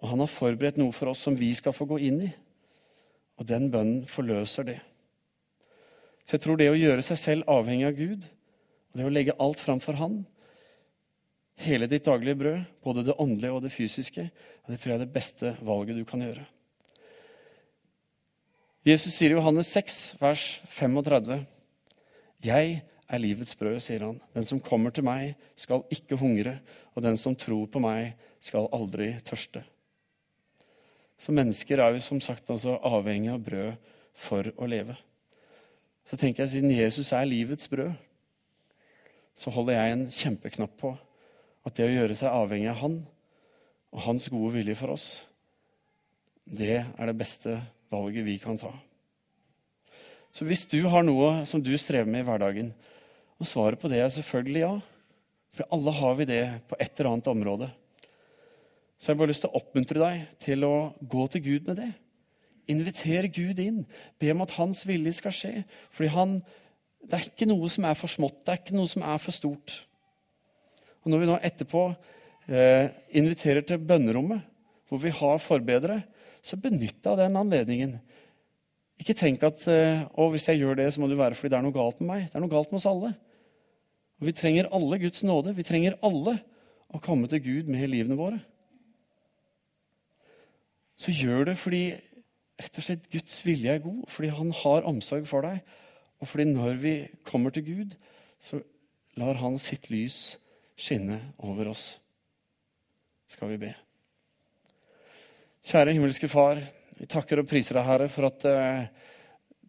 Og 0.02 0.10
han 0.12 0.24
har 0.24 0.32
forberedt 0.32 0.80
noe 0.82 0.91
for 0.96 1.13
oss 1.13 1.24
som 1.24 1.38
vi 1.39 1.54
skal 1.56 1.76
få 1.76 1.88
gå 1.89 2.00
inn 2.10 2.19
i. 2.28 2.32
Og 3.39 3.48
den 3.50 3.69
bønnen 3.72 4.04
forløser 4.10 4.67
det. 4.67 4.80
Så 6.24 6.38
jeg 6.38 6.43
tror 6.43 6.60
det 6.60 6.69
å 6.72 6.80
gjøre 6.80 7.04
seg 7.04 7.19
selv 7.19 7.50
avhengig 7.52 7.88
av 7.88 7.98
Gud, 7.98 8.28
og 8.91 9.00
det 9.00 9.08
å 9.08 9.12
legge 9.12 9.36
alt 9.43 9.60
fram 9.60 9.82
for 9.84 9.98
Han, 10.00 10.22
hele 11.60 11.88
ditt 11.91 12.06
daglige 12.08 12.39
brød, 12.39 12.62
både 12.84 13.04
det 13.08 13.17
åndelige 13.19 13.56
og 13.56 13.63
det 13.65 13.74
fysiske, 13.74 14.30
det 14.67 14.80
tror 14.80 14.93
jeg 14.93 15.00
er 15.00 15.04
det 15.04 15.15
beste 15.15 15.56
valget 15.65 16.00
du 16.00 16.06
kan 16.08 16.24
gjøre. 16.24 16.46
Jesus 18.88 19.15
sier 19.15 19.32
i 19.32 19.38
Johannes 19.38 19.69
6, 19.72 20.00
vers 20.19 20.46
35.: 20.76 21.46
Jeg 22.43 22.82
er 23.10 23.22
livets 23.22 23.56
brød, 23.60 23.80
sier 23.84 24.06
han. 24.06 24.20
Den 24.36 24.46
som 24.48 24.62
kommer 24.63 24.94
til 24.94 25.06
meg, 25.08 25.36
skal 25.60 25.84
ikke 25.94 26.18
hungre, 26.20 26.58
og 26.96 27.04
den 27.04 27.18
som 27.20 27.36
tror 27.36 27.68
på 27.72 27.82
meg, 27.84 28.13
skal 28.44 28.70
aldri 28.76 29.13
tørste. 29.28 29.63
Så 31.20 31.32
mennesker 31.32 31.80
er 31.80 31.96
jo 31.96 32.04
som 32.04 32.20
sagt 32.22 32.50
altså 32.52 32.78
avhengig 32.84 33.32
av 33.32 33.44
brød 33.44 33.92
for 34.26 34.50
å 34.58 34.68
leve. 34.68 34.96
Så 36.10 36.20
tenker 36.20 36.44
jeg, 36.44 36.52
siden 36.56 36.74
Jesus 36.76 37.13
er 37.16 37.30
livets 37.30 37.70
brød, 37.72 37.94
så 39.39 39.50
holder 39.50 39.78
jeg 39.80 39.94
en 39.94 40.08
kjempeknapp 40.13 40.74
på 40.78 40.92
at 41.63 41.78
det 41.78 41.88
å 41.88 41.94
gjøre 41.94 42.18
seg 42.20 42.36
avhengig 42.36 42.70
av 42.74 42.82
Han 42.84 42.98
og 43.94 44.04
Hans 44.04 44.28
gode 44.30 44.52
vilje 44.58 44.76
for 44.78 44.94
oss, 44.94 45.08
det 46.44 46.82
er 46.84 47.08
det 47.08 47.18
beste 47.18 47.56
valget 47.94 48.28
vi 48.28 48.36
kan 48.42 48.60
ta. 48.60 48.74
Så 50.34 50.46
hvis 50.50 50.66
du 50.68 50.82
har 50.89 51.06
noe 51.06 51.46
som 51.50 51.62
du 51.63 51.72
strever 51.78 52.10
med 52.10 52.24
i 52.24 52.28
hverdagen, 52.28 52.74
og 53.41 53.50
svaret 53.50 53.82
på 53.82 53.89
det 53.91 54.02
er 54.04 54.12
selvfølgelig 54.13 54.63
ja. 54.63 54.74
For 55.54 55.69
alle 55.74 55.93
har 55.93 56.15
vi 56.17 56.28
det 56.30 56.43
på 56.69 56.78
et 56.82 56.93
eller 56.98 57.12
annet 57.12 57.30
område. 57.30 57.69
Så 58.98 59.10
jeg 59.10 59.15
har 59.15 59.19
bare 59.19 59.34
lyst 59.34 59.43
til 59.43 59.52
å 59.52 59.60
oppmuntre 59.60 60.00
deg 60.02 60.22
til 60.41 60.65
å 60.65 60.76
gå 61.12 61.26
til 61.34 61.43
Gud 61.46 61.69
med 61.69 61.80
det. 61.82 61.89
Invitere 62.72 63.30
Gud 63.34 63.60
inn. 63.60 63.82
Be 64.22 64.32
om 64.34 64.43
at 64.46 64.56
hans 64.58 64.86
vilje 64.88 65.17
skal 65.19 65.36
skje. 65.36 65.52
Fordi 65.93 66.12
han, 66.13 66.38
det 67.04 67.17
er 67.17 67.28
ikke 67.28 67.50
noe 67.50 67.69
som 67.74 67.86
er 67.89 67.98
for 68.00 68.12
smått, 68.12 68.39
det 68.46 68.54
er 68.54 68.62
ikke 68.63 68.78
noe 68.78 68.89
som 68.89 69.04
er 69.06 69.19
for 69.22 69.36
stort. 69.36 69.76
Og 71.04 71.12
Når 71.12 71.19
vi 71.19 71.30
nå 71.30 71.38
etterpå 71.43 71.84
eh, 72.48 72.88
inviterer 73.19 73.67
til 73.67 73.84
bønnerommet, 73.84 74.48
hvor 74.88 75.02
vi 75.04 75.12
har 75.12 75.43
forbedere, 75.43 76.00
så 76.43 76.60
benytt 76.60 77.02
deg 77.04 77.12
av 77.12 77.19
den 77.22 77.38
anledningen. 77.39 77.98
Ikke 79.02 79.16
tenk 79.18 79.44
at 79.46 79.66
eh, 79.72 80.06
å, 80.14 80.30
hvis 80.34 80.48
jeg 80.50 80.62
gjør 80.62 80.78
det, 80.80 80.88
så 80.94 81.02
må 81.02 81.10
det 81.10 81.20
være 81.20 81.38
fordi 81.38 81.54
det 81.54 81.60
er 81.60 81.66
noe 81.66 81.76
galt 81.76 82.02
med 82.02 82.10
meg. 82.12 82.26
Det 82.30 82.38
er 82.38 82.44
noe 82.44 82.54
galt 82.54 82.72
med 82.72 82.80
oss 82.80 82.90
alle. 82.90 83.14
Og 84.22 84.28
Vi 84.30 84.36
trenger 84.38 84.70
alle 84.72 85.00
Guds 85.02 85.24
nåde. 85.26 85.56
Vi 85.58 85.66
trenger 85.68 85.98
alle 86.06 86.38
å 86.94 87.02
komme 87.04 87.30
til 87.32 87.42
Gud 87.44 87.72
med 87.74 87.88
livene 87.90 88.18
våre. 88.20 88.40
Så 91.00 91.12
gjør 91.12 91.50
det 91.50 91.58
fordi 91.60 91.86
rett 92.62 92.78
og 92.78 92.86
slett 92.86 93.10
Guds 93.12 93.40
vilje 93.44 93.74
er 93.74 93.82
god, 93.84 94.04
fordi 94.14 94.30
han 94.38 94.54
har 94.56 94.86
omsorg 94.88 95.26
for 95.28 95.46
deg. 95.46 95.64
Og 96.22 96.30
fordi 96.30 96.46
når 96.52 96.78
vi 96.80 96.94
kommer 97.28 97.52
til 97.52 97.66
Gud, 97.66 97.98
så 98.40 98.62
lar 99.20 99.42
han 99.42 99.58
sitt 99.60 99.90
lys 99.92 100.38
skinne 100.80 101.20
over 101.42 101.74
oss. 101.74 101.84
Skal 103.34 103.52
vi 103.54 103.60
be. 103.66 103.74
Kjære 105.68 105.96
himmelske 105.96 106.30
Far, 106.30 106.62
vi 107.00 107.08
takker 107.10 107.42
og 107.42 107.50
priser 107.50 107.78
deg, 107.78 107.88
Herre, 107.88 108.10
for 108.12 108.30
at 108.30 108.46
uh, 108.46 108.86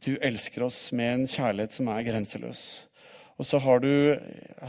du 0.04 0.14
elsker 0.18 0.66
oss 0.66 0.88
med 0.96 1.12
en 1.12 1.26
kjærlighet 1.30 1.76
som 1.76 1.88
er 1.92 2.04
grenseløs. 2.06 2.62
Og 3.40 3.48
så 3.48 3.58
har 3.62 3.80
du, 3.82 3.90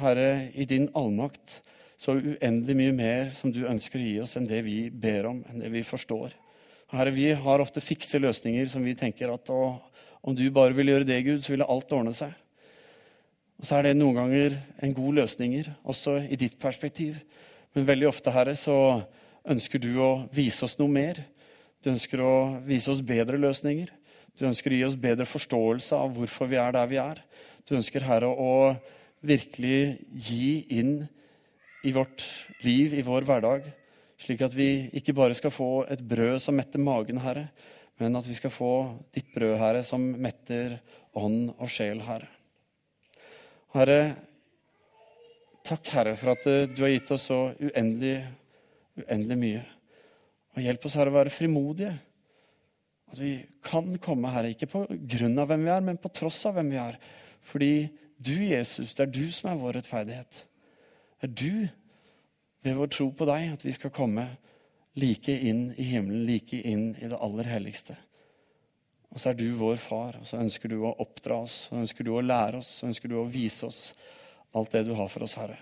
Herre, 0.02 0.30
i 0.56 0.66
din 0.70 0.88
allmakt 0.98 1.60
så 2.02 2.16
uendelig 2.18 2.76
mye 2.76 2.96
mer 2.96 3.30
som 3.38 3.52
du 3.54 3.64
ønsker 3.70 4.02
å 4.02 4.06
gi 4.06 4.16
oss 4.24 4.36
enn 4.40 4.48
det 4.50 4.64
vi 4.66 4.90
ber 4.90 5.30
om, 5.30 5.44
enn 5.50 5.62
det 5.64 5.72
vi 5.74 5.84
forstår. 5.86 6.34
Herre, 6.94 7.14
vi 7.16 7.30
har 7.34 7.62
ofte 7.64 7.84
fikse 7.84 8.20
løsninger 8.22 8.68
som 8.72 8.84
vi 8.86 8.96
tenker 8.98 9.32
at 9.34 9.50
å, 9.54 9.78
om 10.26 10.36
du 10.36 10.46
bare 10.54 10.76
vil 10.78 10.92
gjøre 10.92 11.08
det, 11.08 11.22
Gud, 11.26 11.44
så 11.44 11.54
ville 11.54 11.68
alt 11.70 11.94
ordne 11.96 12.14
seg. 12.18 12.34
Og 13.62 13.68
så 13.68 13.78
er 13.78 13.88
det 13.88 13.96
noen 13.98 14.18
ganger 14.20 14.58
en 14.84 14.96
god 14.96 15.22
løsninger, 15.22 15.70
også 15.88 16.18
i 16.28 16.40
ditt 16.40 16.58
perspektiv. 16.60 17.22
Men 17.76 17.88
veldig 17.88 18.10
ofte, 18.10 18.34
Herre, 18.34 18.56
så 18.60 18.78
ønsker 19.48 19.82
du 19.82 19.94
å 20.04 20.12
vise 20.36 20.66
oss 20.68 20.78
noe 20.80 20.92
mer. 20.92 21.22
Du 21.86 21.92
ønsker 21.92 22.18
å 22.18 22.36
vise 22.66 22.90
oss 22.90 23.04
bedre 23.06 23.38
løsninger. 23.38 23.92
Du 24.34 24.48
ønsker 24.50 24.74
å 24.74 24.78
gi 24.80 24.86
oss 24.88 24.96
bedre 24.98 25.28
forståelse 25.30 25.94
av 25.94 26.16
hvorfor 26.16 26.50
vi 26.50 26.58
er 26.58 26.74
der 26.74 26.88
vi 26.90 26.98
er. 26.98 27.20
Du 27.70 27.76
ønsker, 27.78 28.02
Herre, 28.02 28.32
å 28.34 28.74
virkelig 29.22 30.00
gi 30.26 30.66
inn 30.74 30.96
i 31.86 31.94
vårt 31.94 32.26
liv, 32.66 32.96
i 32.98 33.06
vår 33.06 33.28
hverdag, 33.30 33.70
slik 34.18 34.42
at 34.42 34.58
vi 34.58 34.90
ikke 34.98 35.14
bare 35.14 35.38
skal 35.38 35.54
få 35.54 35.70
et 35.94 36.02
brød 36.02 36.40
som 36.42 36.58
metter 36.58 36.82
magen, 36.82 37.22
Herre, 37.22 37.52
men 38.02 38.18
at 38.18 38.26
vi 38.26 38.40
skal 38.40 38.54
få 38.54 38.72
ditt 39.14 39.30
brød, 39.36 39.54
Herre, 39.62 39.86
som 39.86 40.02
metter 40.02 40.80
ånd 41.14 41.54
og 41.54 41.70
sjel, 41.70 42.02
Herre. 42.10 42.32
Herre, 43.78 44.02
takk, 45.70 45.94
Herre, 45.94 46.18
for 46.18 46.34
at 46.34 46.50
du 46.74 46.82
har 46.82 46.96
gitt 46.96 47.14
oss 47.14 47.30
så 47.30 47.44
uendelig, 47.62 48.18
uendelig 49.06 49.42
mye. 49.46 49.66
Og 50.56 50.64
hjelp 50.64 50.88
oss, 50.88 50.96
Herre, 50.96 51.12
å 51.12 51.18
være 51.20 51.34
frimodige. 51.36 51.94
At 53.12 53.20
vi 53.22 53.34
kan 53.66 53.94
komme, 54.04 54.32
Herre, 54.34 54.54
ikke 54.56 54.70
på 54.72 54.86
grunn 54.90 55.38
av 55.42 55.52
hvem 55.52 55.68
vi 55.68 55.74
er, 55.76 55.84
men 55.86 56.00
på 56.02 56.12
tross 56.16 56.40
av 56.48 56.58
hvem 56.58 56.72
vi 56.74 56.80
er. 56.82 56.98
Fordi 57.52 57.74
du, 58.18 58.36
Jesus, 58.48 58.96
det 58.96 59.06
er 59.06 59.14
du 59.14 59.26
som 59.36 59.52
er 59.52 59.60
vår 59.60 59.80
rettferdighet. 59.80 60.40
Det 61.22 61.30
er 61.30 61.36
du, 61.42 61.68
ved 62.66 62.80
vår 62.80 62.90
tro 62.96 63.12
på 63.14 63.28
deg, 63.30 63.52
at 63.54 63.66
vi 63.66 63.76
skal 63.76 63.94
komme 63.94 64.26
like 64.98 65.32
inn 65.32 65.68
i 65.78 65.86
himmelen, 65.92 66.26
like 66.26 66.58
inn 66.58 66.94
i 66.98 67.10
det 67.12 67.20
aller 67.20 67.52
helligste. 67.52 67.98
Og 69.12 69.22
så 69.22 69.32
er 69.32 69.38
du 69.40 69.48
vår 69.60 69.78
far, 69.80 70.18
og 70.20 70.28
så 70.28 70.40
ønsker 70.42 70.72
du 70.72 70.80
å 70.82 70.96
oppdra 71.04 71.44
oss, 71.46 71.66
så 71.70 71.78
ønsker 71.80 72.08
du 72.08 72.14
å 72.16 72.24
lære 72.24 72.60
oss, 72.60 72.72
så 72.80 72.90
ønsker 72.90 73.12
du 73.12 73.20
å 73.20 73.28
vise 73.32 73.68
oss 73.68 73.82
alt 74.56 74.74
det 74.76 74.86
du 74.88 74.96
har 74.98 75.12
for 75.12 75.28
oss, 75.28 75.36
Herre. 75.40 75.60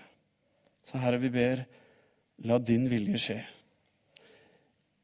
Så 0.88 0.98
Herre, 1.02 1.20
vi 1.22 1.30
ber, 1.34 1.64
la 2.46 2.58
din 2.58 2.88
vilje 2.90 3.20
skje. 3.20 3.38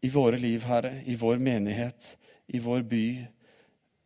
I 0.00 0.08
våre 0.08 0.38
liv, 0.40 0.64
Herre, 0.64 1.02
i 1.04 1.16
vår 1.20 1.40
menighet, 1.42 2.16
i 2.46 2.60
vår 2.62 2.82
by, 2.88 3.04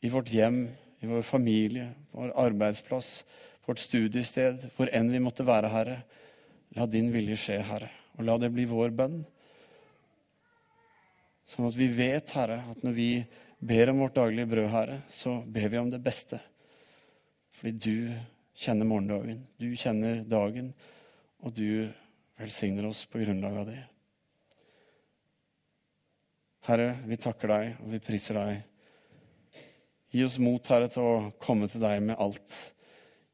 i 0.02 0.10
vårt 0.10 0.32
hjem, 0.32 0.66
i 1.00 1.06
vår 1.06 1.22
familie, 1.22 1.90
vår 2.10 2.32
arbeidsplass, 2.46 3.22
vårt 3.66 3.78
studiested, 3.78 4.66
hvor 4.76 4.90
enn 4.92 5.12
vi 5.12 5.22
måtte 5.22 5.46
være, 5.46 5.70
Herre. 5.72 6.00
La 6.74 6.88
din 6.90 7.12
vilje 7.14 7.38
skje, 7.38 7.60
Herre, 7.62 7.92
og 8.18 8.26
la 8.26 8.36
det 8.42 8.50
bli 8.52 8.66
vår 8.68 8.90
bønn. 8.98 9.20
Sånn 11.52 11.68
at 11.68 11.78
vi 11.78 11.88
vet, 11.94 12.34
Herre, 12.34 12.62
at 12.72 12.82
når 12.82 12.96
vi 12.96 13.08
ber 13.64 13.92
om 13.92 14.02
vårt 14.02 14.18
daglige 14.18 14.50
brød, 14.50 14.68
Herre, 14.72 15.00
så 15.14 15.38
ber 15.46 15.70
vi 15.70 15.80
om 15.80 15.92
det 15.92 16.02
beste. 16.02 16.40
Fordi 17.54 17.74
du 17.78 17.96
kjenner 18.58 18.88
morgendagen, 18.88 19.44
du 19.60 19.70
kjenner 19.78 20.24
dagen, 20.26 20.72
og 21.44 21.54
du 21.54 21.86
velsigner 22.40 22.88
oss 22.90 23.04
på 23.06 23.22
grunnlag 23.22 23.62
av 23.62 23.68
det. 23.70 23.82
Herre, 26.64 26.94
vi 27.04 27.18
takker 27.20 27.50
deg, 27.52 27.74
og 27.84 27.90
vi 27.92 28.00
priser 28.02 28.40
deg 28.40 28.62
Gi 30.14 30.22
oss 30.22 30.36
mot, 30.38 30.62
Herre, 30.70 30.86
til 30.94 31.02
å 31.02 31.14
komme 31.42 31.66
til 31.66 31.82
deg 31.82 31.98
med 32.06 32.20
alt. 32.22 32.54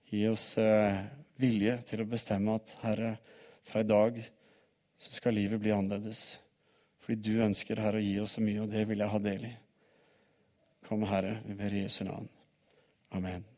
Gi 0.08 0.22
oss 0.30 0.46
eh, 0.56 1.02
vilje 1.36 1.74
til 1.90 2.00
å 2.00 2.08
bestemme 2.08 2.54
at, 2.56 2.72
Herre, 2.80 3.10
fra 3.68 3.84
i 3.84 3.88
dag 3.88 4.22
så 4.96 5.12
skal 5.12 5.36
livet 5.36 5.60
bli 5.60 5.74
annerledes. 5.76 6.22
Fordi 7.04 7.20
du 7.20 7.44
ønsker, 7.44 7.84
Herre, 7.84 8.00
å 8.00 8.06
gi 8.08 8.16
oss 8.24 8.38
så 8.38 8.44
mye, 8.46 8.64
og 8.64 8.72
det 8.72 8.88
vil 8.88 9.04
jeg 9.04 9.12
ha 9.12 9.24
del 9.28 9.48
i. 9.52 9.54
Kom, 10.88 11.04
Herre, 11.12 11.42
vi 11.44 11.60
ber 11.60 11.76
i 11.76 11.84
Jesu 11.84 12.06
navn. 12.08 12.32
Amen. 13.12 13.49